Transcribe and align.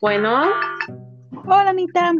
Bueno. 0.00 0.44
Hola, 1.44 1.70
Anita. 1.70 2.12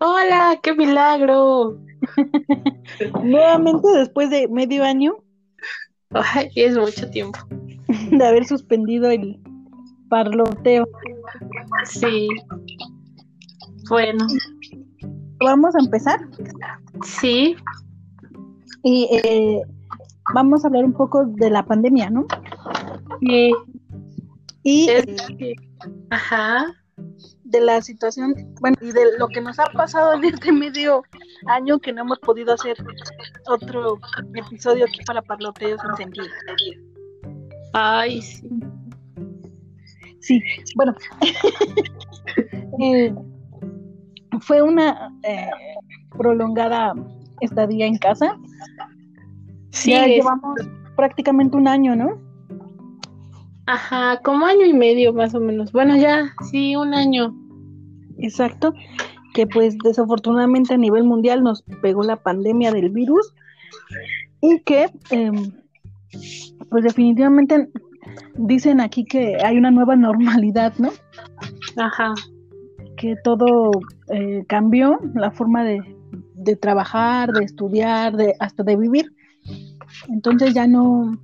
Hola, 0.00 0.58
qué 0.62 0.74
milagro. 0.74 1.78
Nuevamente 3.24 3.88
después 3.94 4.28
de 4.28 4.48
medio 4.48 4.84
año. 4.84 5.16
Ay, 6.10 6.50
es 6.54 6.76
mucho 6.76 7.08
tiempo. 7.10 7.38
De 8.10 8.26
haber 8.26 8.44
suspendido 8.44 9.10
el 9.10 9.40
parloteo. 10.10 10.86
Sí. 11.84 12.28
Bueno. 13.88 14.26
Vamos 15.40 15.74
a 15.74 15.78
empezar. 15.78 16.20
Sí. 17.02 17.56
Y 18.82 19.08
eh, 19.24 19.62
vamos 20.34 20.64
a 20.64 20.68
hablar 20.68 20.84
un 20.84 20.92
poco 20.92 21.24
de 21.24 21.48
la 21.48 21.64
pandemia, 21.64 22.10
¿no? 22.10 22.26
Sí. 23.20 23.52
Y 24.62 24.88
Ajá. 26.10 26.74
De 27.48 27.60
la 27.60 27.80
situación, 27.80 28.34
bueno, 28.60 28.76
y 28.80 28.92
de 28.92 29.16
lo 29.18 29.28
que 29.28 29.40
nos 29.40 29.58
ha 29.58 29.66
pasado 29.66 30.14
en 30.14 30.24
este 30.24 30.52
medio 30.52 31.02
año 31.46 31.78
que 31.78 31.92
no 31.92 32.02
hemos 32.02 32.18
podido 32.18 32.54
hacer 32.54 32.76
otro 33.46 33.98
episodio 34.34 34.84
aquí 34.84 34.98
para 35.06 35.22
Parloteos 35.22 35.80
en 35.88 35.96
sentido. 35.96 36.26
Ay, 37.72 38.20
sí. 38.22 38.48
Sí, 40.20 40.40
bueno. 40.74 40.94
Eh, 42.78 43.14
fue 44.40 44.60
una 44.60 45.10
eh, 45.22 45.48
prolongada 46.18 46.92
estadía 47.40 47.86
en 47.86 47.96
casa. 47.96 48.36
Sí, 49.70 49.92
ya 49.92 50.04
es- 50.04 50.16
llevamos 50.16 50.58
prácticamente 50.94 51.56
un 51.56 51.68
año, 51.68 51.96
¿no? 51.96 52.20
Ajá, 53.66 54.20
como 54.22 54.44
año 54.44 54.66
y 54.66 54.74
medio 54.74 55.14
más 55.14 55.34
o 55.34 55.40
menos. 55.40 55.72
Bueno, 55.72 55.96
ya, 55.96 56.34
sí, 56.50 56.76
un 56.76 56.92
año. 56.92 57.34
Exacto. 58.18 58.74
Que 59.34 59.46
pues 59.46 59.76
desafortunadamente 59.82 60.74
a 60.74 60.78
nivel 60.78 61.04
mundial 61.04 61.42
nos 61.42 61.62
pegó 61.82 62.02
la 62.02 62.16
pandemia 62.16 62.72
del 62.72 62.90
virus 62.90 63.34
y 64.40 64.60
que 64.60 64.90
em, 65.10 65.52
pues 66.70 66.84
definitivamente 66.84 67.68
dicen 68.36 68.80
aquí 68.80 69.04
que 69.04 69.36
hay 69.44 69.56
una 69.56 69.70
nueva 69.70 69.96
normalidad, 69.96 70.74
¿no? 70.78 70.90
Ajá. 71.76 72.14
que 72.96 73.14
todo 73.22 73.70
eh, 74.08 74.44
cambió, 74.48 74.98
la 75.14 75.30
forma 75.30 75.64
de, 75.64 75.80
de 76.34 76.56
trabajar, 76.56 77.32
de 77.32 77.44
estudiar, 77.44 78.16
de 78.16 78.34
hasta 78.40 78.62
de 78.62 78.76
vivir. 78.76 79.12
Entonces 80.08 80.54
ya 80.54 80.66
no, 80.66 81.18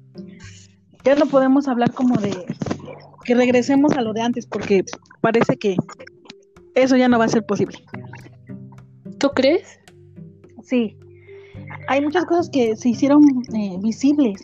ya 1.04 1.14
no 1.14 1.26
podemos 1.26 1.68
hablar 1.68 1.92
como 1.92 2.16
de 2.16 2.46
que 3.24 3.34
regresemos 3.34 3.92
a 3.92 4.02
lo 4.02 4.12
de 4.12 4.22
antes, 4.22 4.46
porque 4.46 4.84
parece 5.20 5.56
que 5.56 5.76
eso 6.74 6.96
ya 6.96 7.08
no 7.08 7.18
va 7.18 7.26
a 7.26 7.28
ser 7.28 7.44
posible. 7.44 7.78
¿Tú 9.18 9.30
crees? 9.30 9.78
Sí, 10.62 10.96
hay 11.88 12.00
muchas 12.00 12.24
cosas 12.26 12.50
que 12.50 12.76
se 12.76 12.90
hicieron 12.90 13.24
eh, 13.54 13.76
visibles. 13.80 14.42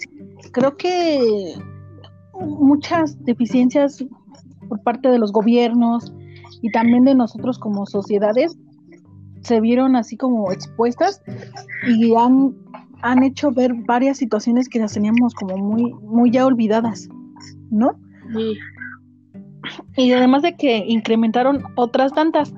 Creo 0.52 0.76
que 0.76 1.54
muchas 2.40 3.22
deficiencias 3.24 4.04
por 4.68 4.82
parte 4.82 5.08
de 5.08 5.18
los 5.18 5.32
gobiernos 5.32 6.12
y 6.62 6.70
también 6.70 7.04
de 7.04 7.14
nosotros 7.14 7.58
como 7.58 7.86
sociedades 7.86 8.56
se 9.42 9.60
vieron 9.60 9.96
así 9.96 10.16
como 10.16 10.52
expuestas 10.52 11.22
y 11.86 12.14
han, 12.14 12.54
han 13.02 13.22
hecho 13.22 13.50
ver 13.50 13.72
varias 13.86 14.18
situaciones 14.18 14.68
que 14.68 14.78
las 14.78 14.92
teníamos 14.92 15.34
como 15.34 15.56
muy, 15.56 15.92
muy 16.02 16.30
ya 16.30 16.44
olvidadas, 16.44 17.08
¿no? 17.70 17.92
Sí. 18.34 18.58
Y 19.96 20.12
además 20.12 20.42
de 20.42 20.56
que 20.56 20.84
incrementaron 20.86 21.62
otras 21.76 22.12
tantas, 22.12 22.52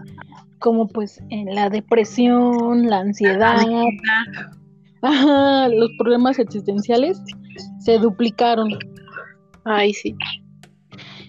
como 0.59 0.87
pues 0.89 1.23
en 1.31 1.55
la 1.55 1.71
depresión, 1.71 2.89
la 2.89 3.01
ansiedad, 3.01 3.57
ajá, 5.03 5.69
los 5.69 5.91
problemas 5.99 6.39
existenciales 6.39 7.21
se 7.79 7.99
duplicaron. 7.99 8.69
Ay, 9.65 9.93
sí. 9.93 10.15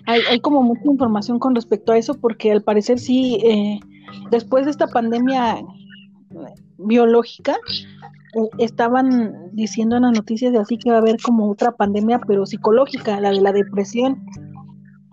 Hay, 0.05 0.21
hay 0.29 0.39
como 0.39 0.63
mucha 0.63 0.85
información 0.85 1.39
con 1.39 1.55
respecto 1.55 1.91
a 1.91 1.97
eso 1.97 2.13
porque 2.15 2.51
al 2.51 2.63
parecer 2.63 2.99
sí, 2.99 3.39
eh, 3.43 3.79
después 4.31 4.65
de 4.65 4.71
esta 4.71 4.87
pandemia 4.87 5.59
eh, 5.59 5.63
biológica, 6.77 7.55
eh, 8.33 8.49
estaban 8.57 9.49
diciendo 9.53 9.97
en 9.97 10.03
las 10.03 10.13
noticias 10.13 10.51
de 10.51 10.59
así 10.59 10.77
que 10.77 10.89
va 10.89 10.97
a 10.97 10.99
haber 10.99 11.21
como 11.21 11.49
otra 11.49 11.71
pandemia 11.71 12.19
pero 12.27 12.45
psicológica, 12.45 13.19
la 13.19 13.29
de 13.29 13.41
la 13.41 13.51
depresión, 13.51 14.25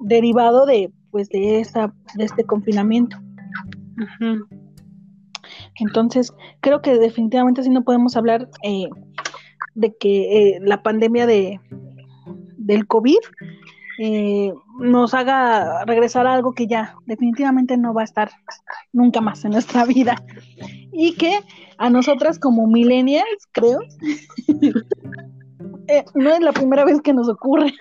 derivado 0.09 0.67
de 0.67 0.91
pues 1.11 1.29
de 1.29 1.61
esta, 1.61 1.93
de 2.15 2.25
este 2.25 2.45
confinamiento. 2.45 3.17
Entonces, 5.81 6.33
creo 6.61 6.83
que 6.83 6.99
definitivamente 6.99 7.63
sí 7.63 7.71
no 7.71 7.83
podemos 7.83 8.17
hablar 8.17 8.49
eh, 8.63 8.89
de 9.75 9.97
que 9.97 10.57
eh, 10.57 10.61
la 10.61 10.83
pandemia 10.83 11.27
de 11.27 11.61
del 12.57 12.87
COVID 12.87 13.19
eh, 14.01 14.53
nos 14.79 15.13
haga 15.13 15.85
regresar 15.85 16.27
a 16.27 16.35
algo 16.35 16.53
que 16.53 16.69
ya 16.69 16.95
definitivamente 17.07 17.77
no 17.77 17.93
va 17.93 18.03
a 18.03 18.05
estar 18.05 18.31
nunca 18.93 19.21
más 19.21 19.45
en 19.45 19.53
nuestra 19.53 19.85
vida. 19.85 20.23
Y 20.93 21.15
que 21.17 21.41
a 21.79 21.91
nosotras 21.91 22.39
como 22.39 22.69
millennials, 22.69 23.49
creo, 23.53 23.81
eh, 25.89 26.05
no 26.15 26.31
es 26.31 26.41
la 26.41 26.53
primera 26.53 26.85
vez 26.85 27.01
que 27.01 27.13
nos 27.13 27.29
ocurre. 27.29 27.73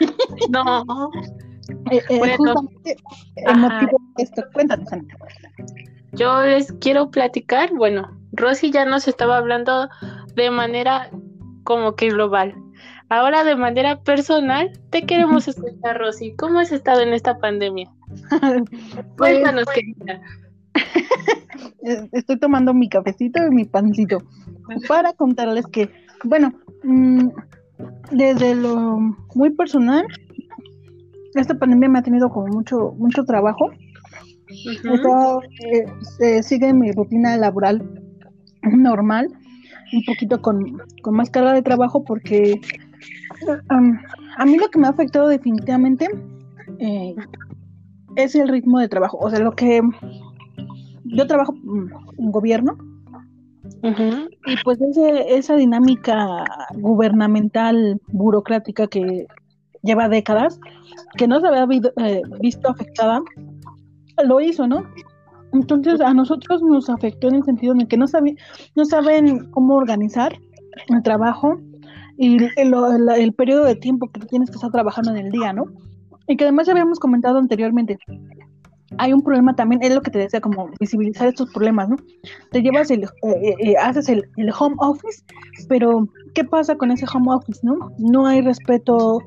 No. 0.49 0.83
Eh, 1.91 2.01
eh, 2.09 2.17
Bueno. 2.17 2.35
justamente 2.37 2.97
el 3.35 3.47
Ajá. 3.47 3.69
motivo 3.81 4.01
de 4.17 4.23
esto. 4.23 4.43
Cuéntanos, 4.53 4.91
Anita. 4.91 5.15
Yo 6.13 6.41
les 6.41 6.71
quiero 6.73 7.11
platicar, 7.11 7.73
bueno, 7.73 8.09
Rosy 8.31 8.71
ya 8.71 8.85
nos 8.85 9.07
estaba 9.07 9.37
hablando 9.37 9.89
de 10.35 10.49
manera 10.51 11.09
como 11.63 11.95
que 11.95 12.09
global. 12.09 12.55
Ahora 13.09 13.43
de 13.43 13.55
manera 13.55 14.01
personal, 14.01 14.71
te 14.89 15.05
queremos 15.05 15.47
escuchar, 15.47 15.97
Rosy. 15.97 16.35
¿Cómo 16.35 16.59
has 16.59 16.71
estado 16.71 17.01
en 17.01 17.13
esta 17.13 17.37
pandemia? 17.37 17.89
Pues, 19.17 19.33
Cuéntanos, 19.33 19.65
querida. 19.73 20.21
eh, 21.83 22.09
estoy 22.11 22.37
tomando 22.39 22.73
mi 22.73 22.87
cafecito 22.87 23.45
y 23.45 23.49
mi 23.49 23.65
pancito 23.65 24.19
para 24.87 25.13
contarles 25.13 25.65
que, 25.67 25.89
bueno, 26.23 26.53
mm, 26.83 27.29
desde 28.11 28.55
lo 28.55 28.99
muy 29.35 29.49
personal, 29.51 30.05
esta 31.41 31.57
pandemia 31.57 31.89
me 31.89 31.99
ha 31.99 32.03
tenido 32.03 32.29
como 32.29 32.47
mucho, 32.47 32.93
mucho 32.97 33.23
trabajo. 33.25 33.71
Eh, 34.49 35.85
se 36.17 36.43
sigue 36.43 36.73
mi 36.73 36.91
rutina 36.91 37.37
laboral 37.37 37.81
normal, 38.61 39.27
un 39.93 40.03
poquito 40.05 40.41
con, 40.41 40.81
con 41.01 41.15
más 41.15 41.29
carga 41.29 41.53
de 41.53 41.61
trabajo 41.61 42.03
porque 42.03 42.59
um, 43.71 43.97
a 44.37 44.45
mí 44.45 44.57
lo 44.57 44.69
que 44.69 44.79
me 44.79 44.87
ha 44.87 44.91
afectado 44.91 45.27
definitivamente 45.27 46.07
eh, 46.79 47.15
es 48.15 48.35
el 48.35 48.47
ritmo 48.47 48.79
de 48.79 48.89
trabajo. 48.89 49.17
O 49.19 49.29
sea, 49.29 49.39
lo 49.39 49.51
que 49.51 49.81
yo 51.03 51.27
trabajo 51.27 51.53
mm, 51.53 51.89
en 52.19 52.31
gobierno 52.31 52.77
y 54.45 54.55
pues 54.63 54.79
ese, 54.81 55.37
esa 55.37 55.55
dinámica 55.55 56.43
gubernamental 56.75 57.99
burocrática 58.07 58.87
que 58.87 59.27
lleva 59.83 60.09
décadas, 60.09 60.59
que 61.17 61.27
no 61.27 61.39
se 61.39 61.47
había 61.47 61.67
eh, 61.97 62.21
visto 62.41 62.69
afectada, 62.69 63.21
lo 64.25 64.41
hizo, 64.41 64.67
¿no? 64.67 64.83
Entonces 65.53 66.01
a 66.01 66.13
nosotros 66.13 66.61
nos 66.61 66.89
afectó 66.89 67.29
en 67.29 67.35
el 67.35 67.43
sentido 67.43 67.73
en 67.73 67.81
el 67.81 67.87
que 67.87 67.97
no, 67.97 68.07
sabi- 68.07 68.37
no 68.75 68.85
saben 68.85 69.49
cómo 69.51 69.75
organizar 69.75 70.37
el 70.89 71.03
trabajo 71.03 71.59
y 72.17 72.37
el, 72.55 73.33
periodo 73.33 73.63
de 73.65 73.75
tiempo 73.75 74.09
que 74.11 74.19
tienes 74.21 74.49
que 74.49 74.55
estar 74.55 74.71
trabajando 74.71 75.11
en 75.11 75.17
el 75.17 75.31
día, 75.31 75.53
¿no? 75.53 75.65
Y 76.27 76.35
que 76.35 76.43
además 76.43 76.67
ya 76.67 76.73
habíamos 76.73 76.99
comentado 76.99 77.37
anteriormente, 77.37 77.97
hay 78.97 79.13
un 79.13 79.21
problema 79.21 79.55
también, 79.55 79.83
es 79.83 79.93
lo 79.93 80.01
que 80.01 80.11
te 80.11 80.19
decía, 80.19 80.41
como 80.41 80.69
visibilizar 80.79 81.27
estos 81.27 81.51
problemas, 81.53 81.89
¿no? 81.89 81.95
Te 82.51 82.61
llevas 82.61 82.89
el, 82.89 83.03
eh, 83.03 83.55
eh, 83.59 83.75
haces 83.77 84.09
el, 84.09 84.27
el 84.37 84.51
home 84.57 84.75
office, 84.79 85.23
pero 85.69 86.07
¿qué 86.33 86.43
pasa 86.43 86.75
con 86.75 86.91
ese 86.91 87.05
home 87.13 87.33
office, 87.33 87.59
no? 87.63 87.91
No 87.99 88.25
hay 88.25 88.41
respeto 88.41 89.19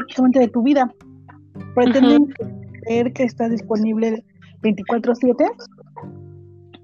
prácticamente 0.00 0.40
de 0.40 0.48
tu 0.48 0.62
vida. 0.62 0.92
Pretenden 1.74 2.26
creer 2.84 3.12
que 3.12 3.24
está 3.24 3.48
disponible 3.48 4.24
24/7 4.62 5.50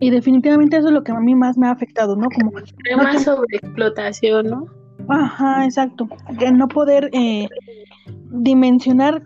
y 0.00 0.10
definitivamente 0.10 0.76
eso 0.76 0.88
es 0.88 0.94
lo 0.94 1.02
que 1.02 1.12
a 1.12 1.20
mí 1.20 1.34
más 1.34 1.56
me 1.58 1.66
ha 1.66 1.72
afectado, 1.72 2.16
¿no? 2.16 2.28
Como, 2.30 2.52
Además 2.86 3.24
sobre 3.24 3.56
explotación, 3.56 4.46
¿no? 4.46 4.66
ajá, 5.08 5.64
exacto, 5.64 6.08
de 6.38 6.52
no 6.52 6.68
poder 6.68 7.08
eh, 7.12 7.48
dimensionar 8.30 9.22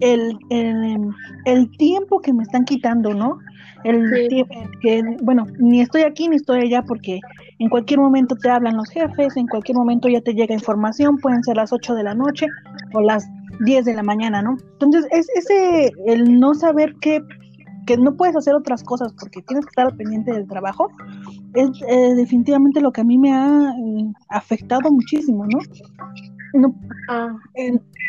el, 0.00 0.36
el, 0.50 1.08
el 1.44 1.70
tiempo 1.76 2.20
que 2.20 2.32
me 2.32 2.42
están 2.42 2.64
quitando, 2.64 3.12
¿no? 3.14 3.38
El 3.84 4.08
Sí. 4.08 4.28
tiempo 4.28 4.54
que, 4.80 5.02
bueno, 5.22 5.46
ni 5.58 5.80
estoy 5.82 6.02
aquí 6.02 6.28
ni 6.28 6.36
estoy 6.36 6.60
allá 6.60 6.82
porque 6.82 7.20
en 7.58 7.68
cualquier 7.68 8.00
momento 8.00 8.36
te 8.36 8.50
hablan 8.50 8.76
los 8.76 8.88
jefes, 8.90 9.36
en 9.36 9.46
cualquier 9.46 9.78
momento 9.78 10.08
ya 10.08 10.20
te 10.20 10.34
llega 10.34 10.54
información, 10.54 11.18
pueden 11.18 11.42
ser 11.42 11.56
las 11.56 11.72
8 11.72 11.94
de 11.94 12.02
la 12.02 12.14
noche 12.14 12.46
o 12.92 13.00
las 13.00 13.26
10 13.60 13.84
de 13.84 13.94
la 13.94 14.02
mañana, 14.02 14.42
¿no? 14.42 14.56
Entonces, 14.72 15.06
es 15.10 15.28
ese, 15.34 15.92
el 16.06 16.38
no 16.38 16.54
saber 16.54 16.94
qué 17.00 17.22
que 17.86 17.96
no 17.96 18.16
puedes 18.16 18.36
hacer 18.36 18.54
otras 18.54 18.82
cosas 18.82 19.12
porque 19.18 19.40
tienes 19.42 19.64
que 19.64 19.70
estar 19.70 19.96
pendiente 19.96 20.32
del 20.32 20.46
trabajo, 20.46 20.90
es 21.54 21.70
eh, 21.88 22.14
definitivamente 22.16 22.80
lo 22.80 22.92
que 22.92 23.00
a 23.00 23.04
mí 23.04 23.16
me 23.16 23.32
ha 23.32 23.70
eh, 23.70 24.12
afectado 24.28 24.90
muchísimo, 24.90 25.46
¿no? 25.46 25.60
no 26.52 26.74
ah. 27.08 27.36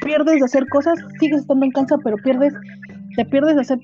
pierdes 0.04 0.40
de 0.40 0.46
hacer 0.46 0.68
cosas, 0.70 1.00
sigues 1.20 1.42
estando 1.42 1.66
en 1.66 1.72
casa, 1.72 1.98
pero 2.04 2.18
pierdes, 2.18 2.54
te 3.16 3.26
pierdes 3.26 3.56
de 3.56 3.62
hacer 3.62 3.80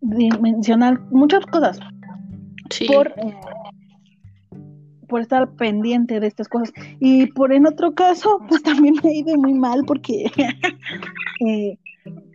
dimensional 0.00 1.00
muchas 1.10 1.44
cosas. 1.46 1.78
Por, 2.88 3.12
por 5.06 5.20
estar 5.20 5.50
pendiente 5.52 6.20
de 6.20 6.26
estas 6.26 6.48
cosas. 6.48 6.72
Y 7.00 7.26
por 7.32 7.52
en 7.52 7.66
otro 7.66 7.94
caso, 7.94 8.40
pues 8.48 8.62
también 8.62 8.94
me 9.02 9.10
ha 9.10 9.14
ido 9.14 9.36
muy 9.36 9.54
mal 9.54 9.82
porque 9.86 10.30
eh, 11.46 11.78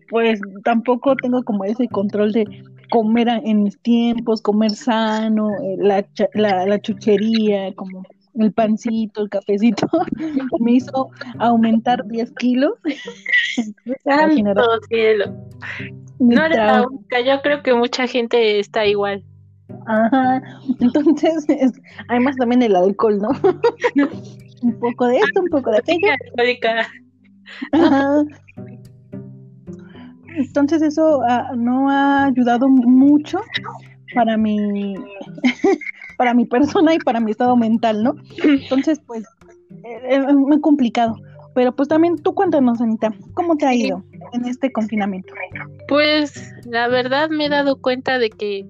pues 0.09 0.39
tampoco 0.63 1.15
tengo 1.15 1.43
como 1.43 1.63
ese 1.63 1.87
control 1.87 2.31
de 2.33 2.45
comer 2.91 3.29
en 3.29 3.63
mis 3.63 3.79
tiempos, 3.81 4.41
comer 4.41 4.71
sano, 4.71 5.49
eh, 5.63 5.77
la, 5.77 6.65
la, 6.65 6.81
chuchería, 6.81 7.73
como 7.75 8.03
el 8.35 8.51
pancito, 8.51 9.21
el 9.21 9.29
cafecito, 9.29 9.87
me 10.59 10.73
hizo 10.73 11.09
aumentar 11.39 12.05
10 12.05 12.31
kilos. 12.33 12.73
Santo 14.03 14.63
cielo. 14.89 15.25
No 16.19 16.45
eres 16.45 16.57
la 16.57 16.85
única, 16.85 17.21
yo 17.21 17.41
creo 17.41 17.63
que 17.63 17.73
mucha 17.73 18.07
gente 18.07 18.59
está 18.59 18.85
igual. 18.85 19.23
Ajá, 19.87 20.41
entonces, 20.79 21.45
además 22.07 22.35
también 22.37 22.61
el 22.61 22.75
alcohol, 22.75 23.19
¿no? 23.19 23.29
un 24.61 24.79
poco 24.79 25.07
de 25.07 25.17
esto, 25.17 25.41
un 25.41 25.49
poco 25.49 25.71
de 25.71 25.77
aquello. 25.77 26.07
Entonces 30.35 30.81
eso 30.81 31.21
ah, 31.27 31.51
no 31.55 31.89
ha 31.89 32.25
ayudado 32.25 32.67
mucho 32.69 33.39
para 34.15 34.37
mi 34.37 34.95
para 36.17 36.33
mi 36.33 36.45
persona 36.45 36.93
y 36.93 36.99
para 36.99 37.19
mi 37.19 37.31
estado 37.31 37.55
mental, 37.57 38.03
¿no? 38.03 38.15
Entonces, 38.43 38.99
pues 39.07 39.23
es 40.07 40.35
muy 40.35 40.61
complicado. 40.61 41.15
Pero 41.53 41.75
pues 41.75 41.89
también 41.89 42.17
tú 42.17 42.33
cuéntanos, 42.33 42.79
Anita, 42.79 43.11
¿cómo 43.33 43.57
te 43.57 43.65
ha 43.65 43.73
ido 43.73 44.03
en 44.31 44.45
este 44.45 44.71
confinamiento? 44.71 45.33
Pues 45.87 46.53
la 46.65 46.87
verdad 46.87 47.29
me 47.29 47.45
he 47.45 47.49
dado 47.49 47.81
cuenta 47.81 48.19
de 48.19 48.29
que 48.29 48.65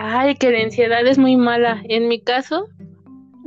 Ay, 0.00 0.36
que 0.36 0.52
la 0.52 0.60
ansiedad 0.60 1.04
es 1.04 1.18
muy 1.18 1.36
mala. 1.36 1.82
En 1.88 2.06
mi 2.06 2.20
caso, 2.20 2.68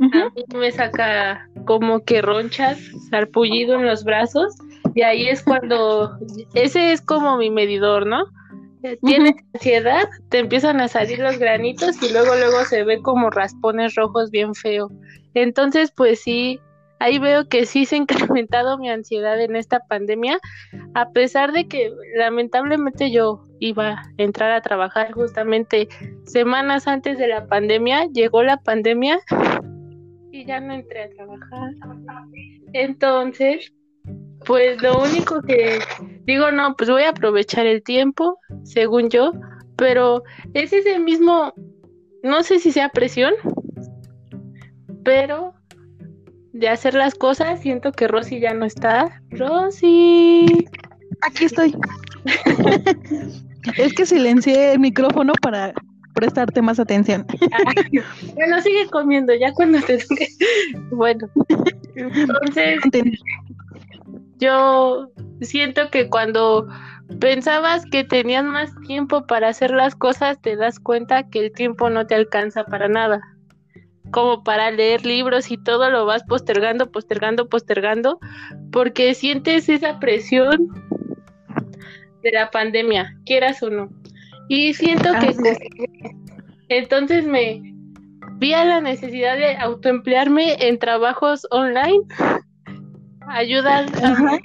a 0.00 0.28
mí 0.34 0.44
me 0.54 0.70
saca 0.70 1.48
como 1.64 2.04
que 2.04 2.20
ronchas, 2.20 2.78
sarpullido 3.08 3.76
en 3.76 3.86
los 3.86 4.04
brazos, 4.04 4.54
y 4.94 5.00
ahí 5.00 5.28
es 5.28 5.42
cuando, 5.42 6.14
ese 6.52 6.92
es 6.92 7.00
como 7.00 7.38
mi 7.38 7.48
medidor, 7.48 8.06
¿no? 8.06 8.24
Eh, 8.82 8.98
tienes 9.02 9.32
ansiedad, 9.54 10.06
te 10.28 10.40
empiezan 10.40 10.82
a 10.82 10.88
salir 10.88 11.20
los 11.20 11.38
granitos 11.38 12.02
y 12.02 12.12
luego 12.12 12.34
luego 12.34 12.66
se 12.66 12.84
ve 12.84 13.00
como 13.00 13.30
raspones 13.30 13.94
rojos 13.94 14.30
bien 14.30 14.54
feo. 14.54 14.90
Entonces, 15.32 15.90
pues 15.96 16.20
sí, 16.20 16.60
ahí 17.02 17.18
veo 17.18 17.48
que 17.48 17.66
sí 17.66 17.84
se 17.84 17.96
ha 17.96 17.98
incrementado 17.98 18.78
mi 18.78 18.88
ansiedad 18.88 19.40
en 19.40 19.56
esta 19.56 19.80
pandemia, 19.80 20.38
a 20.94 21.10
pesar 21.10 21.50
de 21.52 21.66
que 21.66 21.90
lamentablemente 22.16 23.10
yo 23.10 23.44
iba 23.58 23.88
a 23.88 24.02
entrar 24.18 24.52
a 24.52 24.62
trabajar 24.62 25.10
justamente 25.12 25.88
semanas 26.26 26.86
antes 26.86 27.18
de 27.18 27.26
la 27.26 27.48
pandemia, 27.48 28.06
llegó 28.14 28.44
la 28.44 28.56
pandemia 28.58 29.18
y 30.30 30.46
ya 30.46 30.60
no 30.60 30.74
entré 30.74 31.02
a 31.02 31.10
trabajar. 31.10 31.72
Entonces, 32.72 33.72
pues 34.46 34.80
lo 34.80 35.02
único 35.02 35.42
que 35.42 35.80
digo, 36.24 36.52
no, 36.52 36.76
pues 36.76 36.88
voy 36.88 37.02
a 37.02 37.10
aprovechar 37.10 37.66
el 37.66 37.82
tiempo, 37.82 38.38
según 38.62 39.10
yo, 39.10 39.32
pero 39.76 40.22
es 40.54 40.72
ese 40.72 41.00
mismo, 41.00 41.52
no 42.22 42.44
sé 42.44 42.60
si 42.60 42.70
sea 42.70 42.90
presión, 42.90 43.34
pero 45.04 45.54
de 46.52 46.68
hacer 46.68 46.94
las 46.94 47.14
cosas, 47.14 47.60
siento 47.60 47.92
que 47.92 48.08
Rosy 48.08 48.40
ya 48.40 48.54
no 48.54 48.64
está. 48.64 49.22
Rosy. 49.30 50.68
Aquí 51.22 51.44
estoy. 51.44 51.74
es 53.76 53.92
que 53.94 54.06
silencié 54.06 54.72
el 54.72 54.80
micrófono 54.80 55.32
para 55.40 55.72
prestarte 56.14 56.60
más 56.60 56.78
atención. 56.78 57.26
bueno, 58.34 58.60
sigue 58.60 58.86
comiendo, 58.90 59.34
ya 59.34 59.52
cuando 59.52 59.80
te 59.80 59.98
Bueno, 60.90 61.28
entonces 61.94 62.80
yo 64.38 65.10
siento 65.40 65.90
que 65.90 66.10
cuando 66.10 66.68
pensabas 67.18 67.84
que 67.86 68.04
tenías 68.04 68.44
más 68.44 68.70
tiempo 68.86 69.26
para 69.26 69.48
hacer 69.48 69.70
las 69.70 69.94
cosas, 69.94 70.40
te 70.42 70.56
das 70.56 70.78
cuenta 70.78 71.28
que 71.30 71.46
el 71.46 71.52
tiempo 71.52 71.88
no 71.88 72.06
te 72.06 72.14
alcanza 72.14 72.64
para 72.64 72.88
nada 72.88 73.31
como 74.12 74.44
para 74.44 74.70
leer 74.70 75.04
libros 75.04 75.50
y 75.50 75.56
todo 75.56 75.90
lo 75.90 76.06
vas 76.06 76.22
postergando, 76.22 76.92
postergando, 76.92 77.48
postergando, 77.48 78.20
porque 78.70 79.14
sientes 79.14 79.68
esa 79.68 79.98
presión 79.98 80.68
de 82.22 82.30
la 82.30 82.50
pandemia, 82.50 83.16
quieras 83.24 83.62
o 83.62 83.70
no. 83.70 83.90
Y 84.48 84.74
siento 84.74 85.10
que 85.18 85.34
entonces 86.68 87.24
me 87.24 87.62
vi 88.38 88.52
a 88.52 88.64
la 88.64 88.80
necesidad 88.80 89.36
de 89.36 89.56
autoemplearme 89.56 90.68
en 90.68 90.78
trabajos 90.78 91.46
online, 91.50 92.02
ayudar 93.28 93.86
a, 94.02 94.38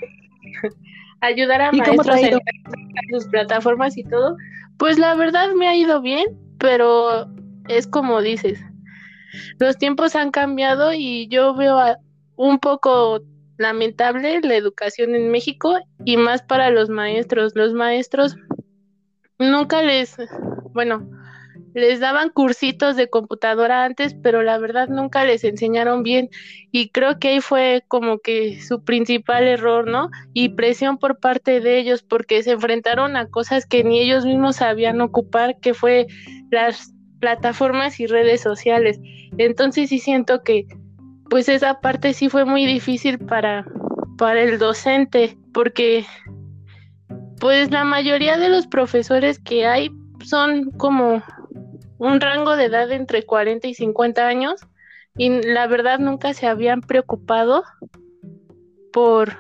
ayudar 1.22 1.62
a 1.62 1.72
maestros 1.74 2.18
en 2.18 2.40
sus 3.12 3.28
plataformas 3.28 3.98
y 3.98 4.04
todo. 4.04 4.38
Pues 4.78 4.98
la 4.98 5.14
verdad 5.16 5.50
me 5.56 5.68
ha 5.68 5.76
ido 5.76 6.02
bien, 6.02 6.26
pero 6.58 7.28
es 7.68 7.86
como 7.86 8.22
dices, 8.22 8.64
los 9.60 9.78
tiempos 9.78 10.16
han 10.16 10.32
cambiado 10.32 10.94
y 10.94 11.28
yo 11.28 11.56
veo 11.56 11.80
un 12.36 12.60
poco 12.60 13.22
lamentable 13.58 14.40
la 14.42 14.56
educación 14.56 15.16
en 15.16 15.30
México 15.32 15.78
y 16.06 16.18
más 16.18 16.44
para 16.44 16.70
los 16.70 16.90
maestros. 16.90 17.54
Los 17.56 17.74
maestros 17.74 18.36
nunca 19.40 19.82
les, 19.82 20.16
bueno, 20.74 21.10
les 21.74 22.00
daban 22.00 22.30
cursitos 22.30 22.96
de 22.96 23.10
computadora 23.10 23.86
antes, 23.86 24.16
pero 24.16 24.42
la 24.42 24.58
verdad 24.58 24.88
nunca 24.88 25.26
les 25.26 25.44
enseñaron 25.44 26.04
bien 26.04 26.30
y 26.72 26.90
creo 26.90 27.20
que 27.20 27.30
ahí 27.30 27.42
fue 27.42 27.84
como 27.88 28.20
que 28.20 28.60
su 28.62 28.84
principal 28.84 29.44
error, 29.44 29.88
¿no? 29.88 30.10
Y 30.34 30.50
presión 30.50 30.98
por 30.98 31.20
parte 31.20 31.60
de 31.60 31.78
ellos 31.80 32.04
porque 32.04 32.42
se 32.44 32.52
enfrentaron 32.52 33.16
a 33.16 33.28
cosas 33.28 33.66
que 33.66 33.84
ni 33.84 34.00
ellos 34.00 34.26
mismos 34.26 34.58
sabían 34.58 35.02
ocupar, 35.02 35.60
que 35.60 35.74
fue 35.74 36.08
las 36.50 36.94
plataformas 37.20 38.00
y 38.00 38.08
redes 38.08 38.42
sociales. 38.42 39.00
Entonces 39.38 39.90
sí 39.90 40.00
siento 40.00 40.44
que 40.44 40.68
pues 41.30 41.50
esa 41.50 41.80
parte 41.82 42.14
sí 42.14 42.30
fue 42.30 42.46
muy 42.46 42.66
difícil 42.66 43.20
para, 43.20 43.66
para 44.18 44.42
el 44.42 44.60
docente, 44.60 45.38
porque 45.54 46.06
pues 47.40 47.72
la 47.72 47.84
mayoría 47.84 48.38
de 48.38 48.50
los 48.50 48.68
profesores 48.68 49.40
que 49.40 49.66
hay 49.66 49.92
son 50.24 50.72
como 50.72 51.22
un 51.98 52.22
rango 52.22 52.56
de 52.56 52.66
edad 52.66 52.92
entre 52.92 53.24
40 53.24 53.68
y 53.68 53.74
50 53.74 54.28
años 54.28 54.62
y 55.18 55.30
la 55.30 55.68
verdad 55.68 56.00
nunca 56.00 56.34
se 56.34 56.48
habían 56.48 56.82
preocupado 56.82 57.64
por 58.94 59.38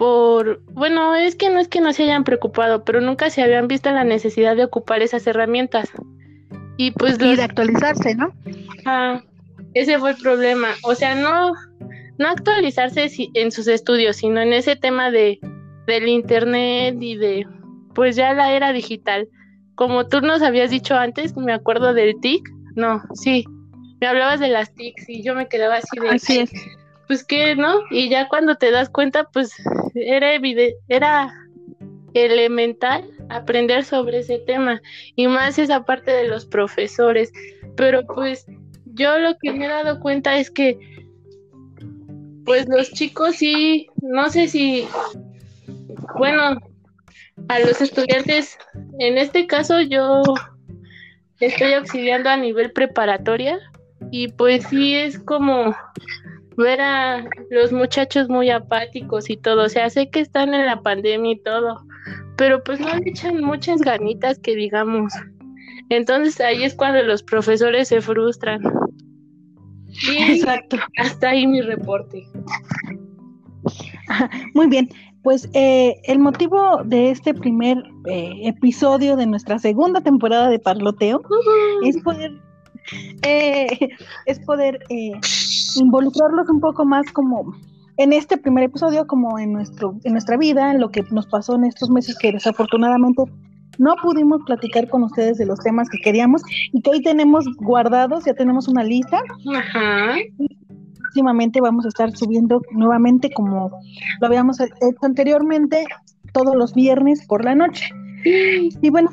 por, 0.00 0.62
bueno, 0.72 1.14
es 1.14 1.36
que 1.36 1.50
no 1.50 1.60
es 1.60 1.68
que 1.68 1.82
no 1.82 1.92
se 1.92 2.04
hayan 2.04 2.24
preocupado, 2.24 2.86
pero 2.86 3.02
nunca 3.02 3.28
se 3.28 3.42
habían 3.42 3.68
visto 3.68 3.90
la 3.90 4.02
necesidad 4.02 4.56
de 4.56 4.64
ocupar 4.64 5.02
esas 5.02 5.26
herramientas. 5.26 5.90
Y 6.78 6.92
pues... 6.92 7.18
Y 7.20 7.36
de 7.36 7.42
actualizarse, 7.42 8.14
¿no? 8.14 8.32
Ah, 8.86 9.20
ese 9.74 9.98
fue 9.98 10.12
el 10.12 10.16
problema. 10.16 10.68
O 10.84 10.94
sea, 10.94 11.14
no, 11.14 11.52
no 12.16 12.28
actualizarse 12.28 13.10
en 13.34 13.52
sus 13.52 13.68
estudios, 13.68 14.16
sino 14.16 14.40
en 14.40 14.54
ese 14.54 14.74
tema 14.74 15.10
de 15.10 15.38
del 15.86 16.08
internet 16.08 16.96
y 16.98 17.16
de, 17.16 17.46
pues 17.94 18.16
ya 18.16 18.32
la 18.32 18.54
era 18.54 18.72
digital. 18.72 19.28
Como 19.74 20.06
tú 20.06 20.22
nos 20.22 20.40
habías 20.40 20.70
dicho 20.70 20.96
antes, 20.96 21.36
me 21.36 21.52
acuerdo 21.52 21.92
del 21.92 22.18
TIC, 22.22 22.48
no, 22.74 23.02
sí, 23.12 23.44
me 24.00 24.06
hablabas 24.06 24.40
de 24.40 24.48
las 24.48 24.72
TICs 24.74 25.10
y 25.10 25.22
yo 25.22 25.34
me 25.34 25.46
quedaba 25.46 25.74
así 25.74 26.00
de... 26.00 26.08
Así 26.08 26.38
es. 26.38 26.50
Pues 27.06 27.22
que, 27.22 27.56
¿no? 27.56 27.80
Y 27.90 28.08
ya 28.08 28.28
cuando 28.28 28.54
te 28.54 28.70
das 28.70 28.88
cuenta, 28.88 29.24
pues 29.24 29.52
era, 29.94 30.34
era 30.88 31.34
elemental 32.14 33.04
aprender 33.28 33.84
sobre 33.84 34.18
ese 34.18 34.38
tema 34.38 34.80
y 35.16 35.26
más 35.28 35.58
esa 35.58 35.84
parte 35.84 36.10
de 36.10 36.28
los 36.28 36.46
profesores. 36.46 37.32
Pero 37.76 38.04
pues 38.06 38.46
yo 38.94 39.18
lo 39.18 39.36
que 39.38 39.52
me 39.52 39.66
he 39.66 39.68
dado 39.68 40.00
cuenta 40.00 40.38
es 40.38 40.50
que 40.50 40.78
pues 42.44 42.68
los 42.68 42.90
chicos 42.92 43.36
sí, 43.36 43.86
no 44.02 44.28
sé 44.28 44.48
si, 44.48 44.88
bueno, 46.16 46.58
a 47.48 47.58
los 47.60 47.80
estudiantes, 47.80 48.58
en 48.98 49.18
este 49.18 49.46
caso 49.46 49.80
yo 49.80 50.22
estoy 51.38 51.74
auxiliando 51.74 52.28
a 52.28 52.36
nivel 52.36 52.72
preparatoria 52.72 53.58
y 54.10 54.28
pues 54.28 54.64
sí 54.66 54.94
es 54.94 55.18
como 55.18 55.74
ver 56.60 56.80
a 56.80 57.28
los 57.50 57.72
muchachos 57.72 58.28
muy 58.28 58.50
apáticos 58.50 59.30
y 59.30 59.36
todo. 59.36 59.64
O 59.64 59.68
sea, 59.68 59.90
sé 59.90 60.10
que 60.10 60.20
están 60.20 60.54
en 60.54 60.66
la 60.66 60.82
pandemia 60.82 61.32
y 61.32 61.42
todo, 61.42 61.84
pero 62.36 62.62
pues 62.62 62.80
no 62.80 62.94
le 62.94 63.10
echan 63.10 63.42
muchas 63.42 63.80
ganitas 63.80 64.38
que 64.38 64.54
digamos. 64.54 65.12
Entonces 65.88 66.40
ahí 66.40 66.62
es 66.62 66.74
cuando 66.74 67.02
los 67.02 67.22
profesores 67.22 67.88
se 67.88 68.00
frustran. 68.00 68.62
Exacto. 70.28 70.76
Hasta 70.98 71.30
ahí 71.30 71.46
mi 71.46 71.60
reporte. 71.60 72.26
Muy 74.54 74.68
bien, 74.68 74.88
pues 75.22 75.48
eh, 75.52 76.00
el 76.04 76.18
motivo 76.18 76.82
de 76.84 77.10
este 77.10 77.34
primer 77.34 77.78
eh, 78.06 78.32
episodio 78.44 79.16
de 79.16 79.26
nuestra 79.26 79.58
segunda 79.58 80.00
temporada 80.00 80.48
de 80.48 80.58
Parloteo 80.58 81.22
es 81.84 82.00
poder 82.02 82.32
eh, 83.22 83.66
es 84.26 84.38
poder 84.40 84.80
involucrarlos 85.76 86.48
un 86.48 86.60
poco 86.60 86.84
más 86.84 87.10
como 87.12 87.54
en 87.96 88.12
este 88.12 88.38
primer 88.38 88.64
episodio 88.64 89.06
como 89.06 89.38
en 89.38 89.52
nuestro 89.52 89.94
en 90.04 90.12
nuestra 90.12 90.36
vida 90.36 90.70
en 90.72 90.80
lo 90.80 90.90
que 90.90 91.02
nos 91.10 91.26
pasó 91.26 91.54
en 91.54 91.64
estos 91.64 91.90
meses 91.90 92.16
que 92.18 92.32
desafortunadamente 92.32 93.24
no 93.80 93.94
pudimos 94.02 94.42
platicar 94.44 94.88
con 94.88 95.02
ustedes 95.04 95.38
de 95.38 95.46
los 95.46 95.58
temas 95.60 95.88
que 95.88 95.98
queríamos 95.98 96.42
y 96.72 96.82
que 96.82 96.90
hoy 96.90 97.02
tenemos 97.02 97.46
guardados, 97.56 98.24
ya 98.26 98.34
tenemos 98.34 98.68
una 98.68 98.84
lista. 98.84 99.22
Ajá. 99.54 100.16
próximamente 100.98 101.60
vamos 101.62 101.86
a 101.86 101.88
estar 101.88 102.14
subiendo 102.14 102.60
nuevamente 102.72 103.30
como 103.30 103.70
lo 104.20 104.26
habíamos 104.26 104.60
hecho 104.60 104.70
anteriormente, 105.00 105.86
todos 106.34 106.54
los 106.54 106.74
viernes 106.74 107.26
por 107.26 107.42
la 107.42 107.54
noche. 107.54 107.88
Y 108.22 108.90
bueno, 108.90 109.08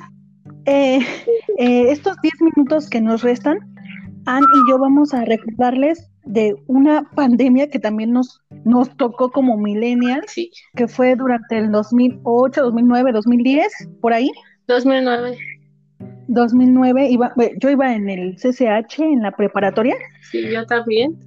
eh, 0.68 1.00
eh, 1.58 1.92
estos 1.92 2.18
10 2.22 2.34
minutos 2.42 2.90
que 2.90 3.02
nos 3.02 3.24
restan, 3.24 3.58
Ann 4.26 4.44
y 4.44 4.70
yo 4.70 4.78
vamos 4.78 5.14
a 5.14 5.24
recordarles 5.24 6.12
de 6.26 6.54
una 6.68 7.10
pandemia 7.16 7.70
que 7.70 7.80
también 7.80 8.12
nos, 8.12 8.42
nos 8.66 8.96
tocó 8.98 9.32
como 9.32 9.58
millennials, 9.58 10.34
que 10.76 10.88
fue 10.88 11.16
durante 11.16 11.58
el 11.58 11.72
2008, 11.72 12.62
2009, 12.62 13.12
2010, 13.14 13.68
por 14.02 14.14
ahí. 14.14 14.30
2009. 14.68 15.38
2009, 16.28 17.10
iba, 17.10 17.34
yo 17.62 17.70
iba 17.70 17.96
en 17.96 18.10
el 18.10 18.36
CCH, 18.36 19.00
en 19.00 19.22
la 19.22 19.32
preparatoria. 19.32 19.96
Sí, 20.30 20.50
yo 20.52 20.66
también. 20.66 21.18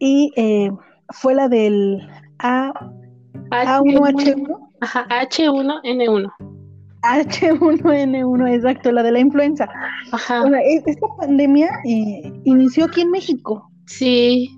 Y 0.00 0.32
eh, 0.36 0.70
fue 1.10 1.36
la 1.36 1.48
del 1.48 2.08
A, 2.40 2.72
A1H1. 3.50 4.70
Ajá, 4.80 5.06
H1N1. 5.08 6.57
H1N1, 7.16 8.54
exacto, 8.54 8.92
la 8.92 9.02
de 9.02 9.12
la 9.12 9.20
influenza. 9.20 9.68
Ajá. 10.12 10.44
Esta 10.64 11.06
pandemia 11.18 11.68
eh, 11.84 12.32
inició 12.44 12.86
aquí 12.86 13.02
en 13.02 13.10
México. 13.10 13.70
Sí. 13.86 14.50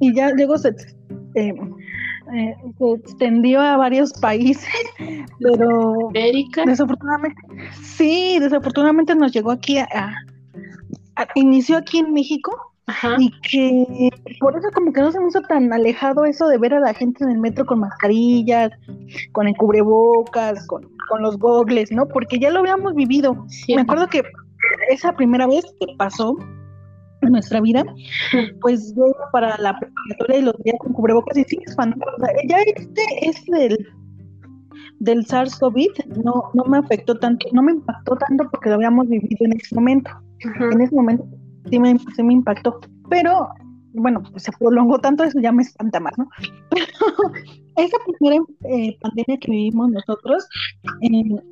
Y 0.00 0.14
ya 0.14 0.30
luego 0.30 0.58
se, 0.58 0.68
eh, 1.34 1.54
eh, 2.34 2.54
se 2.78 2.92
extendió 2.94 3.60
a 3.60 3.76
varios 3.76 4.12
países, 4.14 4.68
pero 5.40 6.08
América. 6.08 6.64
desafortunadamente, 6.64 7.42
sí, 7.82 8.38
desafortunadamente 8.38 9.14
nos 9.14 9.32
llegó 9.32 9.50
aquí 9.50 9.78
a, 9.78 10.14
inició 11.34 11.76
aquí 11.76 11.98
en 11.98 12.12
México 12.12 12.69
y 13.18 13.30
que 13.42 14.10
por 14.40 14.56
eso 14.56 14.68
como 14.74 14.92
que 14.92 15.00
no 15.00 15.12
se 15.12 15.20
me 15.20 15.28
hizo 15.28 15.40
tan 15.42 15.72
alejado 15.72 16.24
eso 16.24 16.48
de 16.48 16.58
ver 16.58 16.74
a 16.74 16.80
la 16.80 16.94
gente 16.94 17.24
en 17.24 17.30
el 17.30 17.38
metro 17.38 17.66
con 17.66 17.80
mascarillas, 17.80 18.70
con 19.32 19.48
el 19.48 19.56
cubrebocas, 19.56 20.66
con, 20.66 20.88
con 21.08 21.22
los 21.22 21.38
gogles, 21.38 21.90
¿no? 21.92 22.06
Porque 22.06 22.38
ya 22.38 22.50
lo 22.50 22.60
habíamos 22.60 22.94
vivido. 22.94 23.46
Me 23.68 23.82
acuerdo 23.82 24.06
que 24.08 24.22
esa 24.90 25.12
primera 25.12 25.46
vez 25.46 25.64
que 25.80 25.86
pasó, 25.96 26.36
en 27.22 27.32
nuestra 27.32 27.60
vida, 27.60 27.84
pues 28.60 28.94
yo 28.96 29.04
para 29.32 29.56
la 29.58 29.78
preparatoria 29.78 30.38
y 30.38 30.42
los 30.42 30.56
días 30.64 30.76
con 30.78 30.92
cubrebocas 30.92 31.36
y 31.36 31.44
sí, 31.44 31.58
espantado. 31.66 32.12
ya 32.48 32.58
este, 32.62 33.02
este 33.22 33.56
del, 33.56 33.88
del 35.00 35.26
SARS-CoV 35.26 36.22
no, 36.24 36.50
no 36.54 36.64
me 36.64 36.78
afectó 36.78 37.18
tanto, 37.18 37.46
no 37.52 37.62
me 37.62 37.72
impactó 37.72 38.16
tanto 38.16 38.48
porque 38.50 38.70
lo 38.70 38.76
habíamos 38.76 39.08
vivido 39.08 39.44
en 39.44 39.52
ese 39.52 39.74
momento. 39.74 40.10
En 40.72 40.80
ese 40.80 40.94
momento 40.94 41.26
sí 41.68 41.78
me, 41.78 41.98
sí 41.98 42.22
me 42.22 42.34
impactó, 42.34 42.80
pero 43.08 43.48
bueno, 43.92 44.22
pues 44.30 44.44
se 44.44 44.52
prolongó 44.52 44.98
tanto, 44.98 45.24
eso 45.24 45.40
ya 45.40 45.52
me 45.52 45.62
espanta 45.62 46.00
más, 46.00 46.16
¿no? 46.16 46.28
esa 47.76 47.96
primera 48.06 48.42
eh, 48.68 48.96
pandemia 49.00 49.38
que 49.38 49.50
vivimos 49.50 49.90
nosotros, 49.90 50.48
eh, 51.02 51.42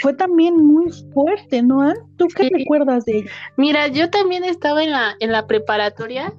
fue 0.00 0.14
también 0.14 0.56
muy 0.56 0.90
fuerte, 1.12 1.62
¿no? 1.62 1.92
¿Tú 2.16 2.28
qué 2.34 2.48
recuerdas 2.52 3.04
de 3.04 3.18
ella? 3.18 3.30
Mira, 3.56 3.88
yo 3.88 4.10
también 4.10 4.44
estaba 4.44 4.82
en 4.82 4.90
la, 4.90 5.14
en 5.20 5.32
la 5.32 5.46
preparatoria 5.46 6.32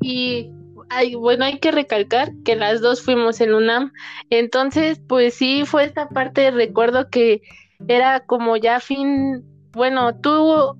y 0.00 0.50
hay, 0.88 1.14
bueno, 1.14 1.44
hay 1.44 1.58
que 1.58 1.72
recalcar 1.72 2.32
que 2.44 2.56
las 2.56 2.80
dos 2.80 3.02
fuimos 3.02 3.40
en 3.40 3.54
UNAM. 3.54 3.92
Entonces, 4.30 5.00
pues 5.08 5.34
sí, 5.34 5.64
fue 5.64 5.84
esta 5.84 6.08
parte, 6.08 6.50
recuerdo 6.50 7.08
que 7.10 7.42
era 7.88 8.20
como 8.20 8.56
ya 8.56 8.80
fin, 8.80 9.44
bueno, 9.72 10.16
tú, 10.20 10.76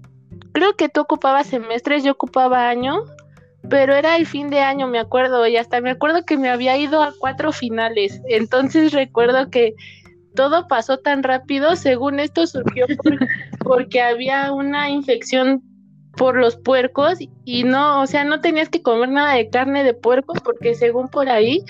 creo 0.57 0.75
que 0.75 0.89
tú 0.89 1.03
ocupabas 1.03 1.49
semestres, 1.49 2.03
yo 2.03 2.13
ocupaba 2.13 2.71
año, 2.71 3.05
pero 3.69 3.93
era 3.93 4.17
el 4.17 4.25
fin 4.25 4.49
de 4.49 4.61
año, 4.61 4.89
me 4.89 4.99
acuerdo, 4.99 5.47
y 5.47 5.59
hasta 5.59 5.83
me 5.83 5.91
acuerdo 5.91 6.25
que 6.25 6.39
me 6.39 6.49
había 6.49 6.79
ido 6.79 7.03
a 7.03 7.13
cuatro 7.19 7.53
finales. 7.53 8.23
Entonces 8.27 8.93
recuerdo 8.95 9.51
que 9.51 9.75
todo 10.35 10.67
pasó 10.67 10.97
tan 10.97 11.23
rápido, 11.23 11.77
según 11.77 12.21
esto 12.21 12.47
surgió 12.47 12.87
porque 13.65 14.01
había 14.01 14.51
una 14.51 14.89
infección 14.89 15.63
por 16.17 16.39
los 16.39 16.57
puercos 16.57 17.19
y 17.45 17.65
no, 17.65 18.01
o 18.01 18.07
sea, 18.07 18.25
no 18.25 18.41
tenías 18.41 18.71
que 18.71 18.81
comer 18.81 19.11
nada 19.11 19.35
de 19.35 19.51
carne 19.51 19.85
de 19.85 19.93
puerco 19.93 20.33
porque 20.43 20.75
según 20.75 21.09
por 21.09 21.29
ahí 21.29 21.63